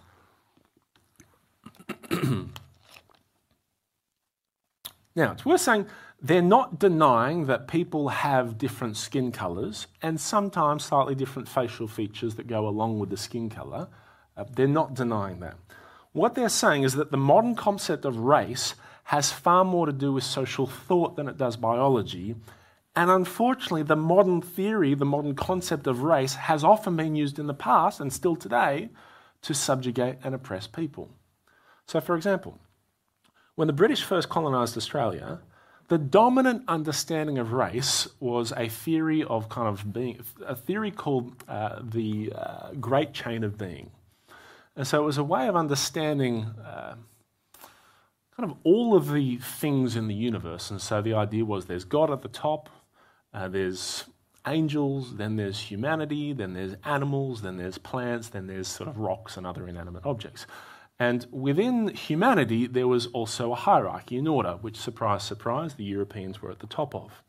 [5.15, 5.87] now, it's worth saying
[6.21, 12.35] they're not denying that people have different skin colours and sometimes slightly different facial features
[12.35, 13.87] that go along with the skin colour.
[14.35, 15.55] Uh, they're not denying that.
[16.11, 20.11] What they're saying is that the modern concept of race has far more to do
[20.11, 22.35] with social thought than it does biology,
[22.95, 27.47] and unfortunately, the modern theory, the modern concept of race, has often been used in
[27.47, 28.89] the past and still today
[29.43, 31.09] to subjugate and oppress people.
[31.87, 32.59] So, for example,
[33.55, 35.39] when the British first colonised Australia,
[35.87, 41.33] the dominant understanding of race was a theory of kind of being, a theory called
[41.47, 43.91] uh, the uh, Great Chain of Being.
[44.75, 46.95] And so it was a way of understanding uh,
[48.37, 50.71] kind of all of the things in the universe.
[50.71, 52.69] And so the idea was there's God at the top,
[53.33, 54.05] uh, there's
[54.47, 59.37] angels, then there's humanity, then there's animals, then there's plants, then there's sort of rocks
[59.37, 60.45] and other inanimate objects.
[60.99, 66.41] And within humanity, there was also a hierarchy in order, which, surprise, surprise, the Europeans
[66.41, 67.23] were at the top of.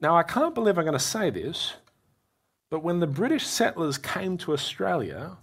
[0.00, 1.74] Now, I can't believe I'm going to say this,
[2.70, 5.36] but when the British settlers came to Australia,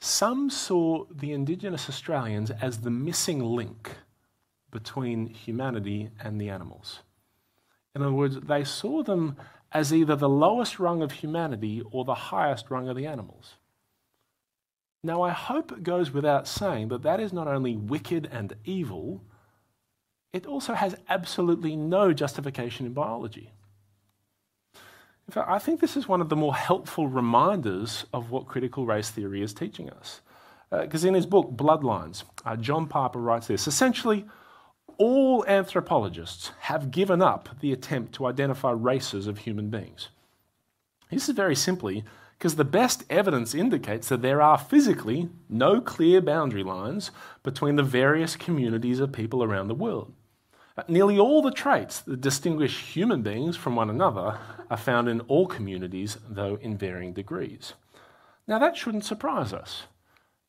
[0.00, 3.92] some saw the Indigenous Australians as the missing link
[4.70, 7.00] between humanity and the animals.
[7.96, 9.38] In other words, they saw them
[9.72, 13.54] as either the lowest rung of humanity or the highest rung of the animals.
[15.02, 19.24] Now, I hope it goes without saying that that is not only wicked and evil,
[20.34, 23.50] it also has absolutely no justification in biology.
[24.74, 28.84] In fact, I think this is one of the more helpful reminders of what critical
[28.84, 30.20] race theory is teaching us.
[30.70, 34.26] Because uh, in his book, Bloodlines, uh, John Piper writes this essentially,
[34.98, 40.08] all anthropologists have given up the attempt to identify races of human beings.
[41.10, 42.04] This is very simply
[42.38, 47.10] because the best evidence indicates that there are physically no clear boundary lines
[47.42, 50.12] between the various communities of people around the world.
[50.88, 55.46] Nearly all the traits that distinguish human beings from one another are found in all
[55.46, 57.72] communities, though in varying degrees.
[58.46, 59.84] Now, that shouldn't surprise us.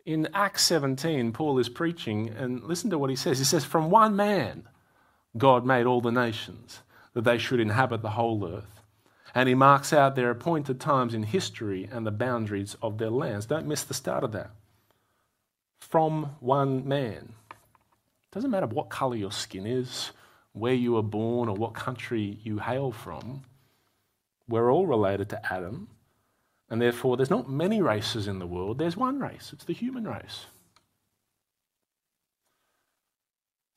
[0.07, 3.39] In Acts 17, Paul is preaching, and listen to what he says.
[3.39, 4.63] He says, From one man,
[5.35, 6.79] God made all the nations,
[7.13, 8.79] that they should inhabit the whole earth.
[9.35, 13.47] And he marks out their appointed times in history and the boundaries of their lands.
[13.47, 14.51] Don't miss the start of that.
[15.81, 17.33] From one man.
[18.31, 20.11] Doesn't matter what colour your skin is,
[20.53, 23.43] where you were born, or what country you hail from.
[24.47, 25.89] We're all related to Adam.
[26.69, 30.05] And therefore, there's not many races in the world, there's one race it's the human
[30.05, 30.47] race.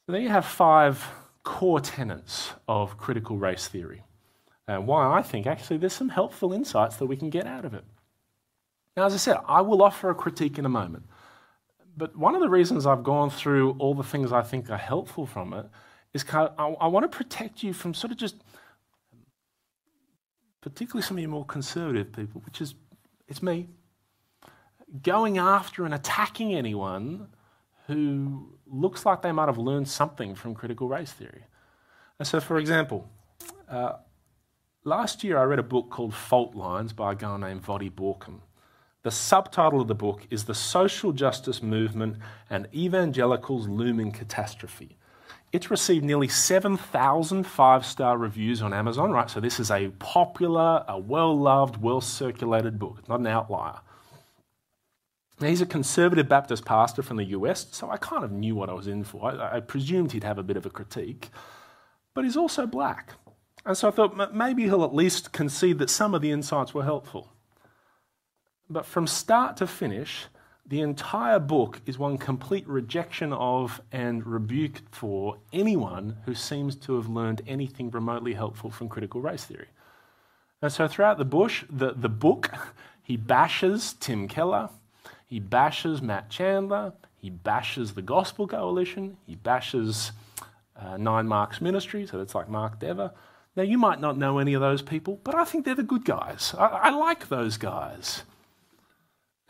[0.06, 1.06] So there you have five
[1.44, 4.02] core tenets of critical race theory,
[4.66, 7.74] and why I think actually there's some helpful insights that we can get out of
[7.74, 7.84] it.
[8.96, 11.04] Now, as I said, I will offer a critique in a moment.
[11.96, 15.26] But one of the reasons I've gone through all the things I think are helpful
[15.26, 15.66] from it
[16.12, 18.36] is I, I want to protect you from sort of just,
[20.60, 22.74] particularly some of you more conservative people, which is,
[23.28, 23.68] it's me,
[25.02, 27.28] going after and attacking anyone
[27.86, 31.44] who looks like they might have learned something from critical race theory.
[32.18, 33.08] And so, for example,
[33.68, 33.94] uh,
[34.84, 38.40] last year I read a book called Fault Lines by a guy named Voddie Baucham.
[39.02, 42.18] The subtitle of the book is The Social Justice Movement
[42.50, 44.98] and Evangelicals' Looming Catastrophe.
[45.52, 49.28] It's received nearly 7,000 five star reviews on Amazon, right?
[49.28, 52.96] So, this is a popular, a well loved, well circulated book.
[53.00, 53.80] It's not an outlier.
[55.40, 58.68] Now, he's a conservative Baptist pastor from the US, so I kind of knew what
[58.68, 59.32] I was in for.
[59.32, 61.30] I, I presumed he'd have a bit of a critique.
[62.14, 63.14] But he's also black.
[63.64, 66.84] And so I thought maybe he'll at least concede that some of the insights were
[66.84, 67.32] helpful.
[68.68, 70.26] But from start to finish,
[70.70, 76.96] the entire book is one complete rejection of and rebuke for anyone who seems to
[76.96, 79.68] have learned anything remotely helpful from critical race theory.
[80.62, 82.50] And so throughout the bush, the, the book,
[83.02, 84.70] he bashes Tim Keller,
[85.30, 86.92] he bashes Matt Chandler.
[87.16, 89.16] He bashes the Gospel Coalition.
[89.26, 90.10] He bashes
[90.76, 93.12] uh, Nine Marks Ministry, so that's like Mark Dever.
[93.54, 96.04] Now, you might not know any of those people, but I think they're the good
[96.04, 96.52] guys.
[96.58, 98.24] I, I like those guys.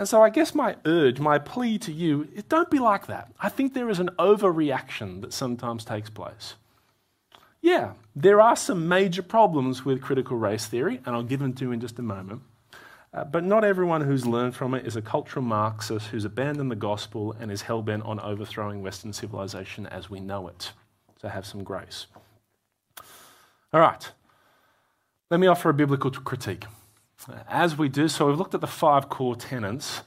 [0.00, 3.30] And so I guess my urge, my plea to you is don't be like that.
[3.38, 6.54] I think there is an overreaction that sometimes takes place.
[7.60, 11.66] Yeah, there are some major problems with critical race theory, and I'll give them to
[11.66, 12.40] you in just a moment.
[13.12, 16.76] Uh, but not everyone who's learned from it is a cultural Marxist who's abandoned the
[16.76, 20.72] gospel and is hell bent on overthrowing Western civilization as we know it.
[21.20, 22.06] So have some grace.
[23.74, 24.10] All right,
[25.30, 26.64] let me offer a biblical critique.
[27.48, 30.02] As we do so, we've looked at the five core tenets.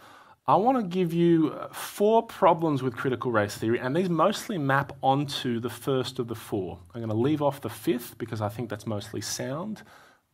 [0.45, 4.57] I want to give you uh, four problems with critical race theory, and these mostly
[4.57, 6.79] map onto the first of the four.
[6.93, 9.83] I'm going to leave off the fifth because I think that's mostly sound,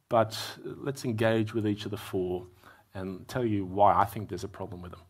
[0.07, 2.47] but let's engage with each of the four
[2.95, 5.01] and tell you why I think there's a problem with them.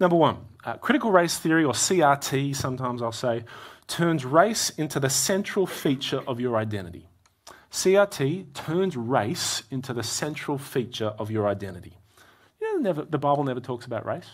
[0.00, 3.44] Number one, uh, critical race theory, or CRT, sometimes I'll say,
[3.86, 7.08] turns race into the central feature of your identity.
[7.74, 11.98] CRT turns race into the central feature of your identity.
[12.60, 14.30] You know, never, the Bible never talks about race.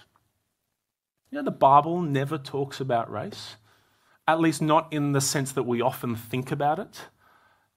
[1.31, 3.57] You know, the Bible never talks about race,
[4.29, 7.07] at least not in the sense that we often think about it,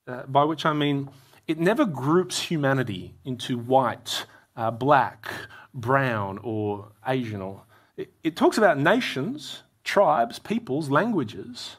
[0.05, 1.09] uh, by which I mean
[1.47, 4.25] it never groups humanity into white,
[4.57, 5.31] uh, black,
[5.73, 7.41] brown, or Asian.
[7.41, 7.63] Or
[7.95, 11.77] it, it talks about nations, tribes, peoples, languages.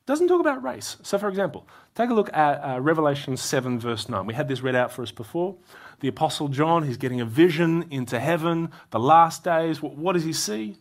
[0.00, 0.96] It doesn't talk about race.
[1.02, 4.24] So, for example, take a look at uh, Revelation 7, verse 9.
[4.24, 5.56] We had this read out for us before.
[5.98, 9.82] The Apostle John, he's getting a vision into heaven, the last days.
[9.82, 10.76] What, what does he see?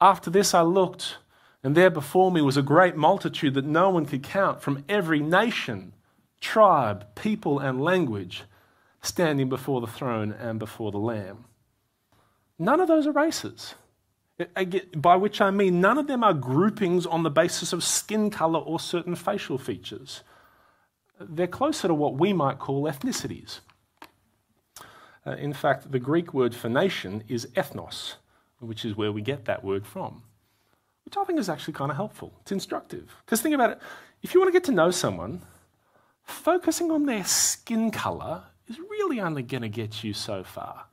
[0.00, 1.18] After this, I looked,
[1.62, 5.20] and there before me was a great multitude that no one could count from every
[5.20, 5.92] nation,
[6.40, 8.44] tribe, people, and language
[9.02, 11.44] standing before the throne and before the Lamb.
[12.58, 13.74] None of those are races.
[14.96, 18.58] By which I mean, none of them are groupings on the basis of skin color
[18.58, 20.22] or certain facial features.
[21.18, 23.60] They're closer to what we might call ethnicities.
[25.26, 28.14] Uh, in fact, the Greek word for nation is ethnos,
[28.60, 30.22] which is where we get that word from,
[31.04, 32.32] which I think is actually kind of helpful.
[32.42, 33.14] It's instructive.
[33.24, 33.80] Because think about it
[34.22, 35.42] if you want to get to know someone,
[36.24, 40.86] focusing on their skin color is really only going to get you so far.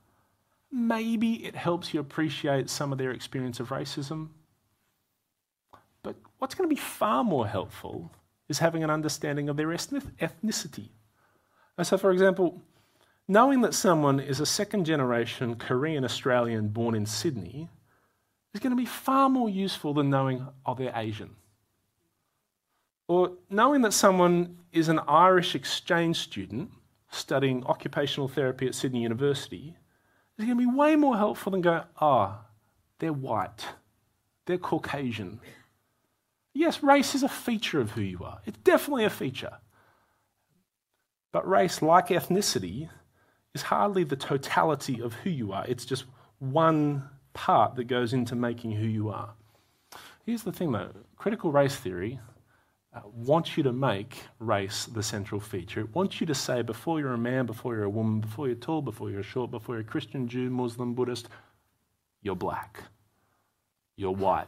[0.72, 4.30] Maybe it helps you appreciate some of their experience of racism.
[6.02, 8.12] But what's going to be far more helpful
[8.54, 10.89] is having an understanding of their ethnicity.
[11.76, 12.62] And so, for example,
[13.28, 17.68] knowing that someone is a second generation Korean Australian born in Sydney
[18.54, 21.32] is going to be far more useful than knowing, oh, they're Asian.
[23.08, 26.70] Or knowing that someone is an Irish exchange student
[27.10, 29.76] studying occupational therapy at Sydney University
[30.38, 32.45] is going to be way more helpful than going, ah, oh,
[32.99, 33.66] they're white,
[34.45, 35.39] they're Caucasian.
[36.54, 39.58] Yes, race is a feature of who you are, it's definitely a feature.
[41.32, 42.89] But race, like ethnicity,
[43.56, 45.66] is hardly the totality of who you are.
[45.68, 46.06] It's just
[46.38, 49.34] one part that goes into making who you are.
[50.26, 52.20] Here's the thing though critical race theory
[52.95, 55.82] uh, wants you to make race the central feature.
[55.82, 58.56] It wants you to say before you're a man, before you're a woman, before you're
[58.56, 61.28] tall, before you're short, before you're Christian, Jew, Muslim, Buddhist,
[62.22, 62.84] you're black,
[63.95, 64.47] you're white,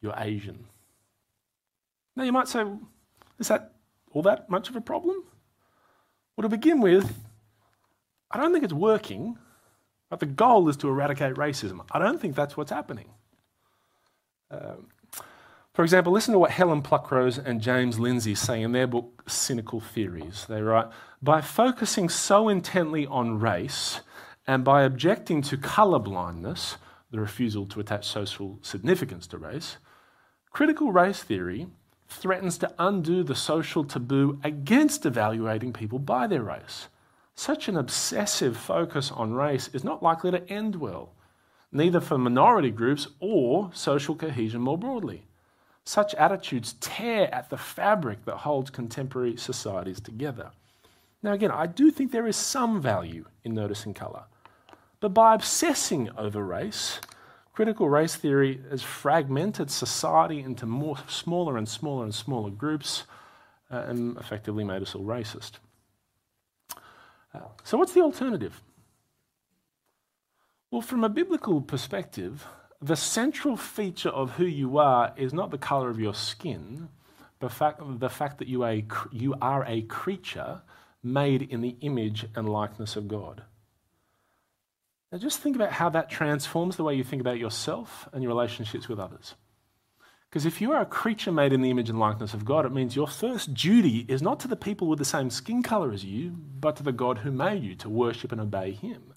[0.00, 0.66] you're Asian.
[2.16, 2.64] Now you might say,
[3.38, 3.72] is that
[4.12, 5.24] all that much of a problem?
[6.36, 7.12] Well, to begin with,
[8.30, 9.38] I don't think it's working,
[10.08, 11.80] but the goal is to eradicate racism.
[11.90, 13.10] I don't think that's what's happening.
[14.50, 14.88] Um,
[15.72, 19.80] for example, listen to what Helen Pluckrose and James Lindsay say in their book, Cynical
[19.80, 20.46] Theories.
[20.48, 20.88] They write
[21.22, 24.00] By focusing so intently on race
[24.46, 26.76] and by objecting to colour blindness,
[27.10, 29.76] the refusal to attach social significance to race,
[30.50, 31.68] critical race theory
[32.10, 36.88] threatens to undo the social taboo against evaluating people by their race.
[37.34, 41.14] Such an obsessive focus on race is not likely to end well,
[41.72, 45.24] neither for minority groups or social cohesion more broadly.
[45.84, 50.50] Such attitudes tear at the fabric that holds contemporary societies together.
[51.22, 54.24] Now, again, I do think there is some value in noticing colour,
[55.00, 57.00] but by obsessing over race,
[57.60, 63.04] critical race theory has fragmented society into more smaller and smaller and smaller groups
[63.70, 65.58] uh, and effectively made us all racist.
[67.62, 68.62] So, what's the alternative?
[70.70, 72.46] Well, from a biblical perspective,
[72.80, 76.88] the central feature of who you are is not the color of your skin,
[77.40, 80.62] but fact, the fact that you a, you are a creature
[81.02, 83.42] made in the image and likeness of God.
[85.12, 88.30] Now, just think about how that transforms the way you think about yourself and your
[88.30, 89.34] relationships with others.
[90.30, 92.70] Because if you are a creature made in the image and likeness of God, it
[92.70, 96.04] means your first duty is not to the people with the same skin color as
[96.04, 99.12] you, but to the God who made you, to worship and obey Him.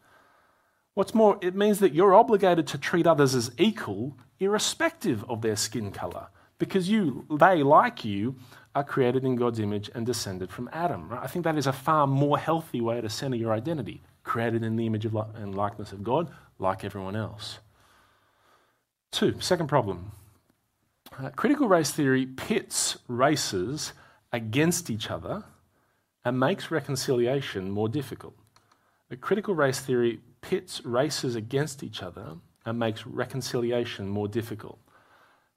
[0.95, 5.55] What's more, it means that you're obligated to treat others as equal, irrespective of their
[5.55, 8.35] skin color, because you, they, like you,
[8.73, 11.09] are created in God's image and descended from Adam.
[11.09, 11.23] Right?
[11.23, 14.75] I think that is a far more healthy way to center your identity, created in
[14.75, 17.59] the image of and likeness of God, like everyone else.
[19.11, 20.11] Two, second problem
[21.19, 23.93] uh, critical race theory pits races
[24.31, 25.43] against each other
[26.25, 28.33] and makes reconciliation more difficult.
[29.21, 34.79] Critical race theory pits races against each other and makes reconciliation more difficult.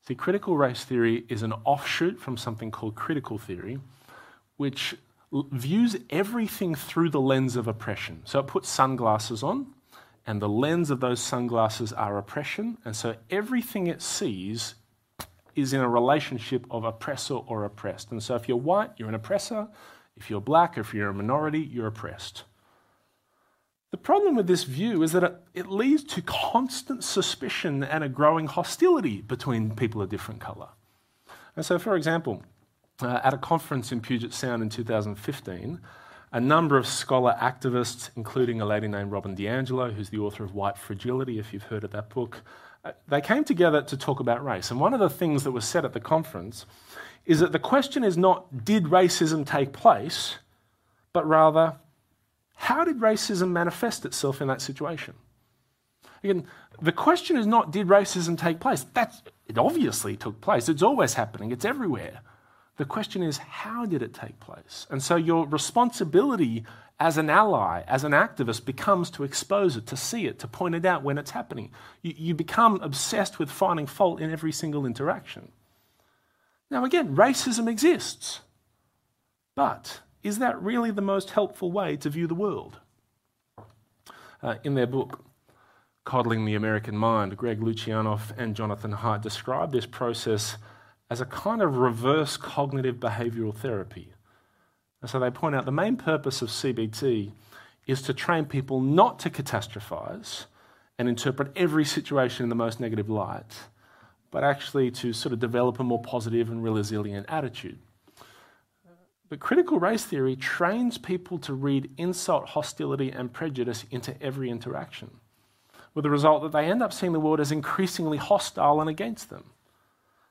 [0.06, 3.78] See, critical race theory is an offshoot from something called critical theory,
[4.56, 4.94] which
[5.32, 8.22] views everything through the lens of oppression.
[8.24, 9.66] So it puts sunglasses on,
[10.26, 14.74] and the lens of those sunglasses are oppression, and so everything it sees
[15.54, 18.10] is in a relationship of oppressor or oppressed.
[18.10, 19.68] And so if you're white, you're an oppressor.
[20.16, 22.44] If you're black, if you're a minority, you're oppressed.
[23.90, 28.08] The problem with this view is that it, it leads to constant suspicion and a
[28.08, 30.68] growing hostility between people of different colour.
[31.54, 32.42] And so, for example,
[33.02, 35.80] uh, at a conference in Puget Sound in 2015,
[36.32, 40.54] a number of scholar activists, including a lady named Robin DiAngelo, who's the author of
[40.54, 42.42] White Fragility, if you've heard of that book,
[43.08, 44.70] they came together to talk about race.
[44.70, 46.66] And one of the things that was said at the conference
[47.24, 50.36] is that the question is not did racism take place,
[51.12, 51.76] but rather
[52.54, 55.14] how did racism manifest itself in that situation?
[56.22, 56.46] Again,
[56.80, 58.86] the question is not did racism take place?
[58.94, 60.68] That's, it obviously took place.
[60.68, 62.20] It's always happening, it's everywhere.
[62.76, 64.86] The question is how did it take place?
[64.90, 66.64] And so your responsibility
[66.98, 70.74] as an ally, as an activist, becomes to expose it, to see it, to point
[70.74, 71.70] it out when it's happening.
[72.02, 75.52] You, you become obsessed with finding fault in every single interaction.
[76.70, 78.40] Now, again, racism exists.
[79.54, 82.78] But is that really the most helpful way to view the world?
[84.42, 85.24] Uh, in their book,
[86.04, 90.56] Coddling the American Mind, Greg Lukianoff and Jonathan Haidt describe this process
[91.10, 94.12] as a kind of reverse cognitive behavioral therapy.
[95.00, 97.32] And so they point out the main purpose of CBT
[97.86, 100.46] is to train people not to catastrophize
[100.98, 103.60] and interpret every situation in the most negative light,
[104.30, 107.78] but actually to sort of develop a more positive and resilient attitude.
[109.28, 115.10] But critical race theory trains people to read insult, hostility, and prejudice into every interaction,
[115.94, 119.30] with the result that they end up seeing the world as increasingly hostile and against
[119.30, 119.44] them.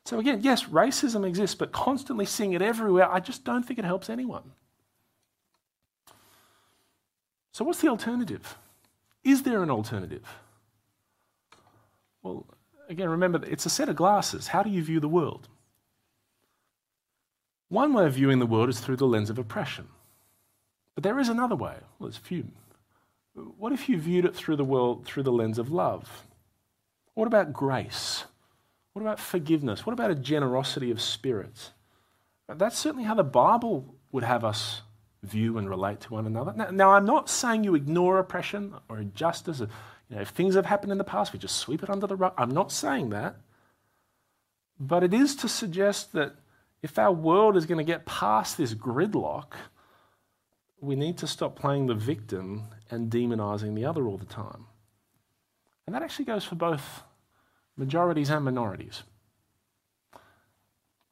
[0.06, 3.86] So, again, yes, racism exists, but constantly seeing it everywhere, I just don't think it
[3.86, 4.52] helps anyone.
[7.52, 8.58] So, what's the alternative?
[9.24, 10.24] Is there an alternative?
[12.22, 12.46] Well,
[12.88, 14.48] again, remember, it's a set of glasses.
[14.48, 15.48] How do you view the world?
[17.70, 19.88] One way of viewing the world is through the lens of oppression.
[20.94, 21.78] But there is another way.
[21.98, 22.46] Well, there's few.
[23.34, 26.28] What if you viewed it through the world through the lens of love?
[27.16, 28.26] What about grace?
[28.96, 29.86] What about forgiveness?
[29.86, 31.72] What about a generosity of spirit?
[32.48, 34.84] That's certainly how the Bible would have us
[35.22, 36.54] view and relate to one another.
[36.56, 39.60] Now, now I'm not saying you ignore oppression or injustice.
[39.60, 39.68] Or,
[40.08, 42.16] you know, if things have happened in the past, we just sweep it under the
[42.16, 42.36] rug.
[42.38, 43.36] I'm not saying that.
[44.80, 46.36] But it is to suggest that
[46.82, 49.56] if our world is going to get past this gridlock,
[50.80, 54.68] we need to stop playing the victim and demonizing the other all the time.
[55.86, 57.04] And that actually goes for both
[57.78, 59.04] majorities and minorities.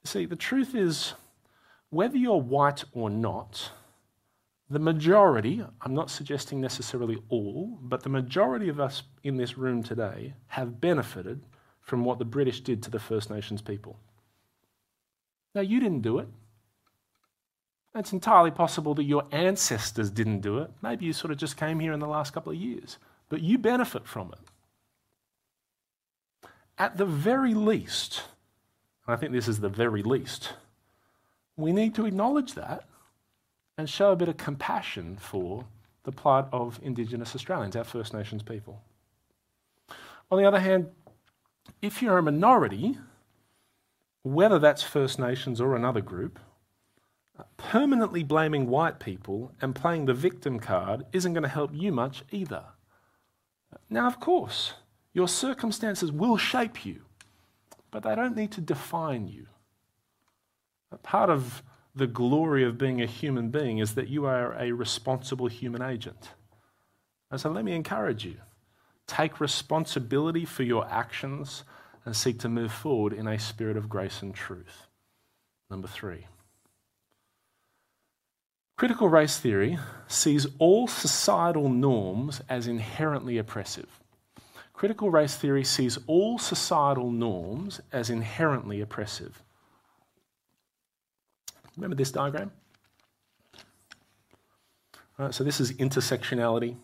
[0.04, 1.14] See, the truth is,
[1.90, 3.70] whether you're white or not,
[4.68, 9.82] the majority, I'm not suggesting necessarily all, but the majority of us in this room
[9.82, 11.42] today have benefited
[11.80, 13.98] from what the British did to the First Nations people.
[15.54, 16.28] Now, you didn't do it.
[17.94, 20.70] It's entirely possible that your ancestors didn't do it.
[20.82, 22.98] Maybe you sort of just came here in the last couple of years,
[23.28, 24.40] but you benefit from it.
[26.78, 28.24] At the very least,
[29.06, 30.54] and I think this is the very least,
[31.56, 32.84] we need to acknowledge that
[33.78, 35.64] and show a bit of compassion for
[36.04, 38.82] the plight of Indigenous Australians, our First Nations people.
[40.30, 40.90] On the other hand,
[41.80, 42.98] if you're a minority,
[44.22, 46.38] whether that's First Nations or another group,
[47.56, 52.22] permanently blaming white people and playing the victim card isn't going to help you much
[52.30, 52.64] either.
[53.90, 54.74] Now, of course,
[55.14, 57.02] your circumstances will shape you,
[57.90, 59.46] but they don't need to define you.
[61.02, 61.62] Part of
[61.94, 66.30] the glory of being a human being is that you are a responsible human agent.
[67.30, 68.36] And so let me encourage you
[69.06, 71.64] take responsibility for your actions
[72.04, 74.86] and seek to move forward in a spirit of grace and truth.
[75.70, 76.26] Number three.
[78.76, 84.00] Critical race theory sees all societal norms as inherently oppressive.
[84.74, 89.42] Critical race theory sees all societal norms as inherently oppressive.
[91.76, 92.50] Remember this diagram?
[95.30, 96.76] So this is intersectionality.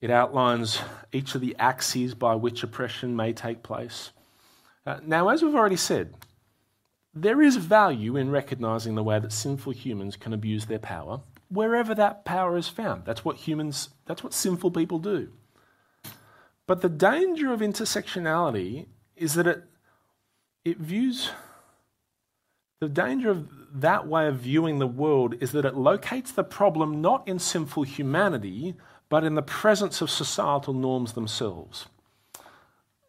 [0.00, 0.80] It outlines
[1.12, 4.12] each of the axes by which oppression may take place.
[4.86, 6.14] Uh, now, as we've already said,
[7.12, 11.94] there is value in recognizing the way that sinful humans can abuse their power wherever
[11.94, 13.04] that power is found.
[13.04, 15.30] That's what humans, that's what sinful people do.
[16.66, 18.86] But the danger of intersectionality
[19.16, 19.64] is that it,
[20.64, 21.30] it views,
[22.80, 27.00] the danger of that way of viewing the world is that it locates the problem
[27.00, 28.74] not in sinful humanity,
[29.08, 31.86] but in the presence of societal norms themselves.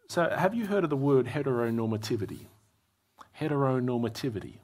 [0.08, 2.48] So, have you heard of the word heteronormativity?
[3.40, 4.58] Heteronormativity.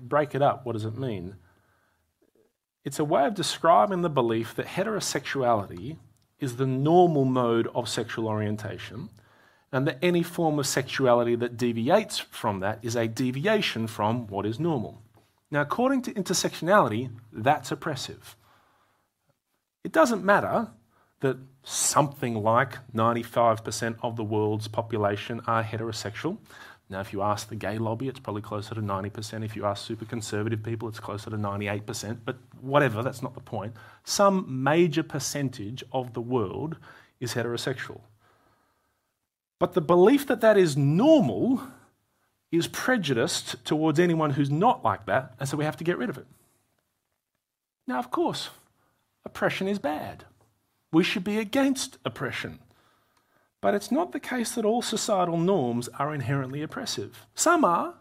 [0.00, 0.66] Break it up.
[0.66, 1.36] What does it mean?
[2.84, 5.98] It's a way of describing the belief that heterosexuality
[6.38, 9.08] is the normal mode of sexual orientation,
[9.72, 14.46] and that any form of sexuality that deviates from that is a deviation from what
[14.46, 15.02] is normal.
[15.50, 18.36] Now, according to intersectionality, that's oppressive.
[19.84, 20.68] It doesn't matter
[21.20, 26.38] that something like 95% of the world's population are heterosexual.
[26.88, 29.44] Now, if you ask the gay lobby, it's probably closer to 90%.
[29.44, 32.18] If you ask super conservative people, it's closer to 98%.
[32.24, 33.74] But whatever, that's not the point.
[34.04, 36.76] Some major percentage of the world
[37.18, 38.00] is heterosexual.
[39.58, 41.62] But the belief that that is normal
[42.52, 46.10] is prejudiced towards anyone who's not like that, and so we have to get rid
[46.10, 46.26] of it.
[47.86, 48.50] Now, of course,
[49.24, 50.24] oppression is bad.
[50.92, 52.60] We should be against oppression.
[53.66, 57.26] But it's not the case that all societal norms are inherently oppressive.
[57.34, 57.94] Some are,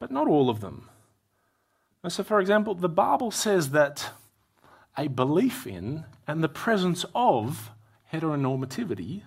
[0.00, 0.88] but not all of them.
[2.02, 4.08] And so, for example, the Bible says that
[4.96, 7.72] a belief in and the presence of
[8.10, 9.20] heteronormativity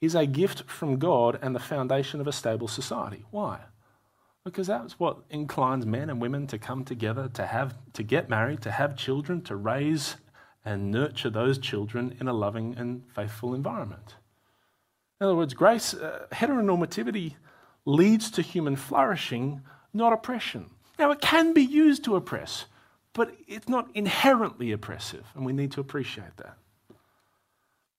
[0.00, 3.24] is a gift from God and the foundation of a stable society.
[3.30, 3.60] Why?
[4.44, 8.60] Because that's what inclines men and women to come together, to have to get married,
[8.62, 10.16] to have children, to raise
[10.66, 14.16] and nurture those children in a loving and faithful environment.
[15.20, 17.36] In other words, grace, uh, heteronormativity
[17.86, 19.62] leads to human flourishing,
[19.94, 20.68] not oppression.
[20.98, 22.66] Now, it can be used to oppress,
[23.12, 26.58] but it's not inherently oppressive, and we need to appreciate that.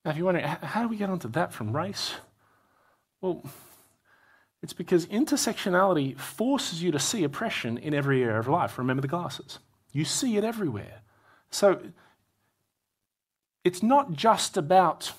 [0.04, 2.16] Now, if you're wondering, how do we get onto that from race?
[3.22, 3.44] Well,
[4.62, 8.78] it's because intersectionality forces you to see oppression in every area of life.
[8.78, 9.60] Remember the glasses.
[9.94, 11.02] You see it everywhere.
[11.50, 11.80] So
[13.68, 15.12] it's not just about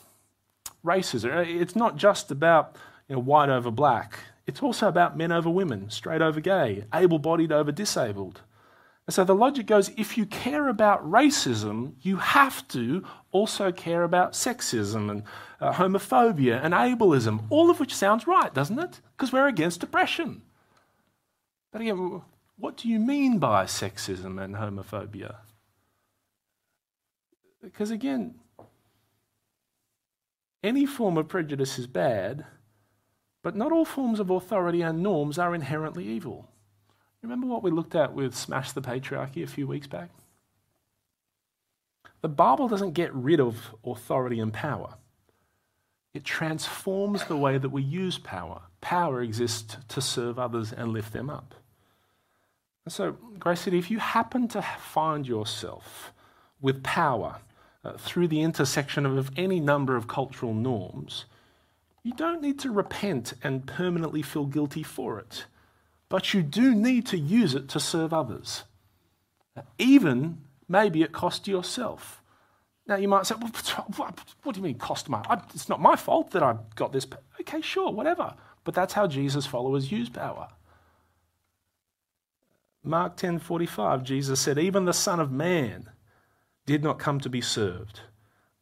[0.83, 1.47] racism.
[1.47, 2.77] It's not just about
[3.07, 4.21] you know, white over black.
[4.47, 8.41] It's also about men over women, straight over gay, able bodied over disabled.
[9.07, 14.03] And so the logic goes if you care about racism, you have to also care
[14.03, 15.23] about sexism and
[15.61, 19.03] uh, homophobia and ableism, all of which sounds right, doesn't it?
[19.15, 20.41] Because we're against oppression.
[21.71, 22.23] But again,
[22.57, 25.37] what do you mean by sexism and homophobia?
[27.63, 28.35] Because again,
[30.63, 32.45] any form of prejudice is bad,
[33.43, 36.49] but not all forms of authority and norms are inherently evil.
[37.23, 40.11] Remember what we looked at with Smash the Patriarchy a few weeks back?
[42.21, 44.95] The Bible doesn't get rid of authority and power.
[46.15, 48.63] It transforms the way that we use power.
[48.81, 51.55] Power exists to serve others and lift them up.
[52.85, 56.13] And so, Grace City, if you happen to find yourself
[56.61, 57.37] with power
[57.85, 61.25] uh, through the intersection of any number of cultural norms,
[62.03, 65.45] you don't need to repent and permanently feel guilty for it,
[66.09, 68.65] but you do need to use it to serve others,
[69.79, 72.23] even maybe it cost to yourself.
[72.87, 73.35] Now you might say,
[73.99, 75.23] well, what do you mean cost my?
[75.55, 77.07] It's not my fault that I've got this.
[77.41, 78.35] Okay, sure, whatever.
[78.65, 80.49] But that's how Jesus' followers use power.
[82.83, 85.91] Mark 10:45, Jesus said, "Even the Son of Man
[86.69, 88.01] did not come to be served,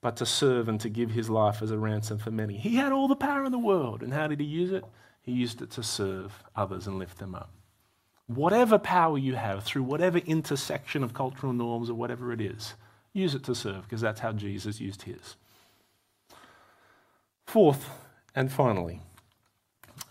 [0.01, 2.57] but to serve and to give his life as a ransom for many.
[2.57, 4.01] He had all the power in the world.
[4.01, 4.85] And how did he use it?
[5.21, 7.51] He used it to serve others and lift them up.
[8.29, 12.75] Whatever power you have, through whatever intersection of cultural norms or whatever it is,
[13.13, 15.35] use it to serve, because that's how Jesus used his.
[17.45, 17.91] Fourth
[18.37, 19.01] and finally,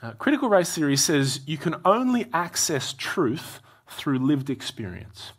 [0.02, 5.32] uh, Critical Race Theory says you can only access truth through lived experience.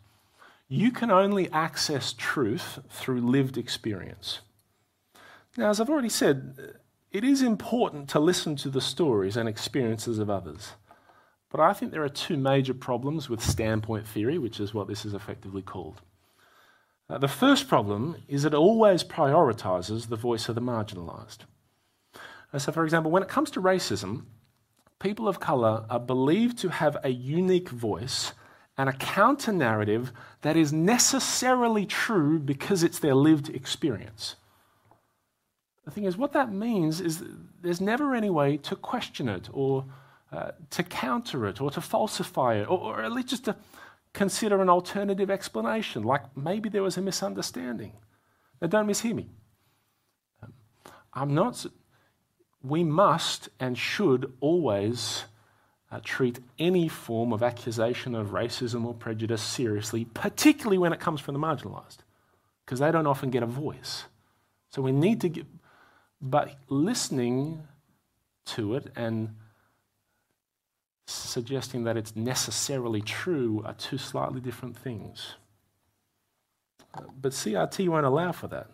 [0.69, 4.41] You can only access truth through lived experience.
[5.55, 6.75] Now, as I've already said,
[7.11, 10.73] it is important to listen to the stories and experiences of others.
[11.49, 15.05] But I think there are two major problems with standpoint theory, which is what this
[15.05, 16.01] is effectively called.
[17.09, 21.39] Uh, the first problem is it always prioritizes the voice of the marginalized.
[22.51, 24.25] Uh, so, for example, when it comes to racism,
[24.99, 28.33] people of color are believed to have a unique voice
[28.77, 30.11] and a counter narrative
[30.41, 34.35] that is necessarily true because it's their lived experience.
[35.85, 37.23] The thing is, what that means is
[37.61, 39.85] there's never any way to question it or
[40.31, 43.55] uh, to counter it or to falsify it or, or, at least just to
[44.13, 47.93] consider an alternative explanation, like maybe there was a misunderstanding.
[48.61, 49.29] Now, don't mishear me.
[50.43, 50.53] Um,
[51.13, 51.65] I'm not,
[52.61, 55.23] we must and should always
[55.91, 61.21] uh, treat any form of accusation of racism or prejudice seriously, particularly when it comes
[61.21, 61.97] from the marginalised,
[62.65, 64.05] because they don't often get a voice.
[64.69, 65.45] So we need to get,
[66.21, 67.63] but listening
[68.47, 69.35] to it and
[71.05, 75.35] suggesting that it's necessarily true are two slightly different things.
[77.21, 78.67] But CRT won't allow for that.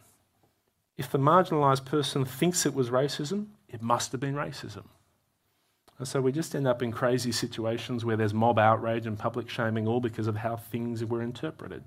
[0.98, 4.86] If the marginalised person thinks it was racism, it must have been racism.
[6.04, 9.50] And so we just end up in crazy situations where there's mob outrage and public
[9.50, 11.82] shaming, all because of how things were interpreted.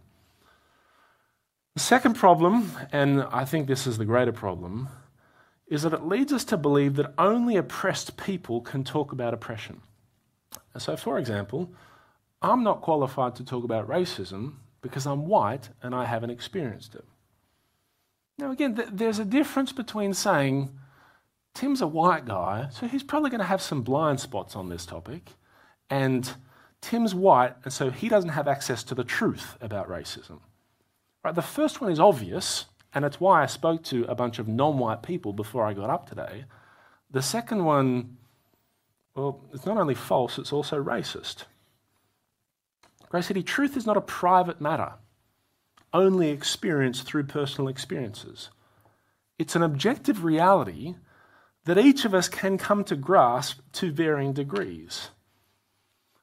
[1.75, 4.89] The second problem, and I think this is the greater problem,
[5.67, 9.83] is that it leads us to believe that only oppressed people can talk about oppression.
[10.79, 11.75] So, for example,
[12.41, 17.05] I'm not qualified to talk about racism because I'm white and I haven't experienced it.
[18.39, 20.71] Now, again, th- there's a difference between saying,
[21.57, 24.85] Tim's a white guy, so he's probably going to have some blind spots on this
[24.85, 25.31] topic,
[25.89, 26.31] and
[26.83, 30.41] Tim's white, and so he doesn't have access to the truth about racism.
[31.25, 34.47] Right, the first one is obvious, and it's why I spoke to a bunch of
[34.47, 36.45] non white people before I got up today.
[37.11, 38.19] The second one,
[39.15, 41.45] well, it's not only false, it's also racist.
[43.09, 44.93] Grace City, truth is not a private matter,
[45.95, 48.51] only experienced through personal experiences.
[49.39, 50.97] It's an objective reality
[51.67, 55.11] that each of us can come to grasp to varying degrees.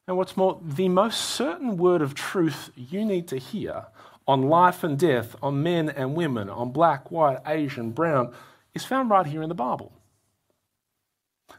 [0.06, 3.86] And what's more, the most certain word of truth you need to hear
[4.26, 8.32] on life and death, on men and women, on black, white, Asian, brown,
[8.74, 9.92] is found right here in the Bible.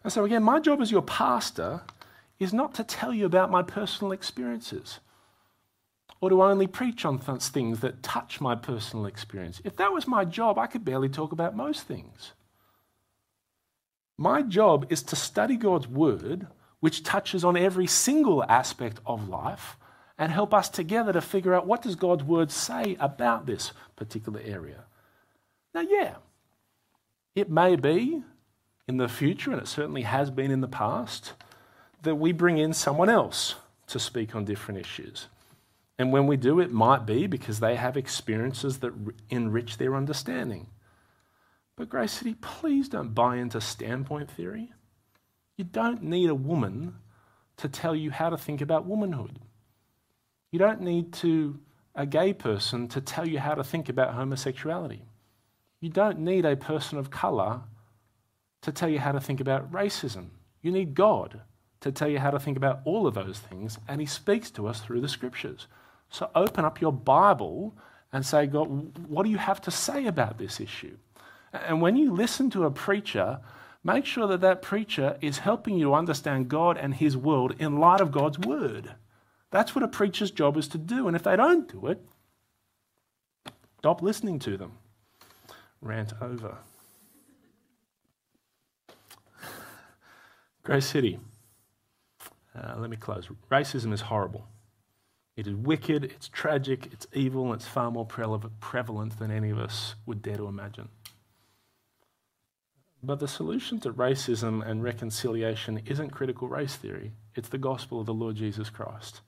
[0.04, 1.82] And so, again, my job as your pastor
[2.40, 5.00] is not to tell you about my personal experiences
[6.22, 9.62] Or to only preach on th- things that touch my personal experience?
[9.64, 12.34] If that was my job, I could barely talk about most things.
[14.18, 16.48] My job is to study God's word,
[16.80, 19.78] which touches on every single aspect of life,
[20.18, 24.40] and help us together to figure out what does God's word say about this particular
[24.44, 24.86] area.
[25.74, 26.16] Now, yeah,
[27.36, 28.24] it may be
[28.88, 31.34] in the future, and it certainly has been in the past,
[32.04, 33.56] that we bring in someone else
[33.88, 35.28] to speak on different issues.
[35.98, 38.94] And when we do, it might be because they have experiences that
[39.30, 40.68] enrich their understanding.
[41.78, 44.72] But, Grace City, please don't buy into standpoint theory.
[45.58, 46.96] You don't need a woman
[47.58, 49.40] to tell you how to think about womanhood.
[50.52, 51.60] You don't need to
[51.96, 55.04] a gay person to tell you how to think about homosexuality.
[55.80, 57.62] You don't need a person of colour
[58.62, 60.28] to tell you how to think about racism.
[60.62, 61.42] You need God
[61.82, 64.68] to tell you how to think about all of those things, and He speaks to
[64.68, 65.68] us through the scriptures.
[66.10, 67.76] So open up your Bible
[68.12, 70.98] and say, God, what do you have to say about this issue?
[71.68, 73.40] And when you listen to a preacher,
[73.84, 77.80] make sure that that preacher is helping you to understand God and His world in
[77.80, 78.96] light of God's word.
[79.52, 81.08] That's what a preacher's job is to do.
[81.08, 82.02] And if they don't do it,
[83.80, 84.74] stop listening to them.
[85.82, 86.58] Rant over.
[90.64, 91.20] Grace City.
[92.58, 93.28] Uh, let me close.
[93.52, 94.48] Racism is horrible.
[95.36, 99.60] It is wicked, it's tragic, it's evil, and it's far more prevalent than any of
[99.60, 100.88] us would dare to imagine.
[103.06, 108.08] But the solution to racism and reconciliation isn't critical race theory, it's the gospel of
[108.08, 109.22] the Lord Jesus Christ.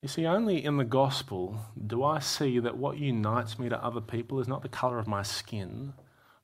[0.00, 4.00] You see, only in the gospel do I see that what unites me to other
[4.00, 5.92] people is not the colour of my skin,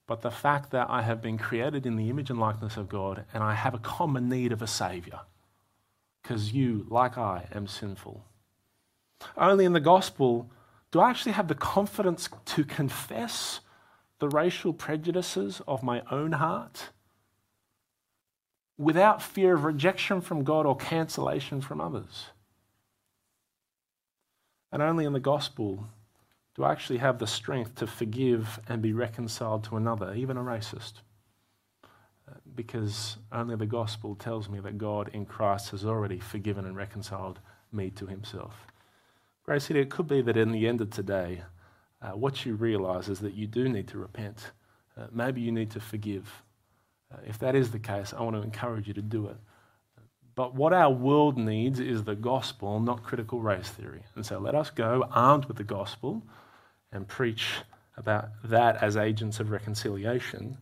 [0.06, 3.24] but the fact that I have been created in the image and likeness of God
[3.32, 5.20] and I have a common need of a Saviour.
[6.22, 8.22] Because you, like I, am sinful.
[9.34, 10.50] Only in the gospel
[10.90, 13.60] do I actually have the confidence to confess
[14.20, 16.90] the racial prejudices of my own heart
[18.78, 22.26] without fear of rejection from God or cancellation from others.
[24.72, 25.88] And only in the gospel
[26.54, 30.42] do I actually have the strength to forgive and be reconciled to another, even a
[30.42, 30.94] racist?
[32.54, 37.38] Because only the gospel tells me that God in Christ has already forgiven and reconciled
[37.72, 38.66] me to himself.
[39.44, 41.42] Grace City, it could be that in the end of today,
[42.03, 44.53] uh, what you realize is that you do need to repent.
[44.96, 46.42] Uh, maybe you need to forgive.
[47.12, 49.36] Uh, if that is the case, I want to encourage you to do it.
[50.34, 54.03] But what our world needs is the gospel, not critical race theory.
[54.14, 56.22] And so let us go armed with the gospel
[56.92, 57.48] and preach
[57.96, 60.57] about that as agents of reconciliation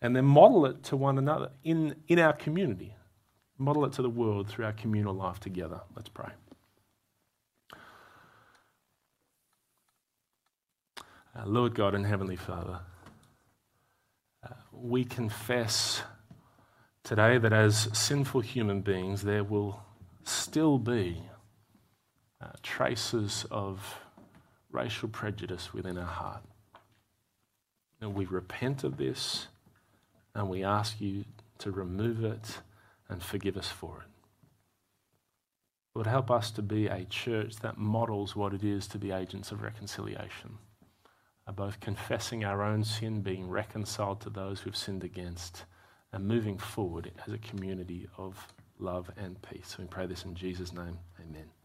[0.00, 2.96] and then model it to one another in, in our community.
[3.58, 5.80] Model it to the world through our communal life together.
[5.94, 6.30] Let's pray.
[11.34, 12.80] Uh, Lord God and Heavenly Father,
[14.44, 16.02] uh, we confess
[17.04, 19.82] today that as sinful human beings, there will
[20.24, 21.22] still be
[22.40, 23.98] uh, traces of
[24.70, 26.42] racial prejudice within our heart.
[28.00, 29.46] And we repent of this
[30.34, 31.24] and we ask you
[31.58, 32.58] to remove it
[33.08, 34.08] and forgive us for it.
[35.94, 39.52] Lord, help us to be a church that models what it is to be agents
[39.52, 40.58] of reconciliation,
[41.50, 45.64] both confessing our own sin, being reconciled to those we've sinned against
[46.12, 49.76] and moving forward as a community of love and peace.
[49.78, 50.98] We pray this in Jesus' name.
[51.20, 51.61] Amen.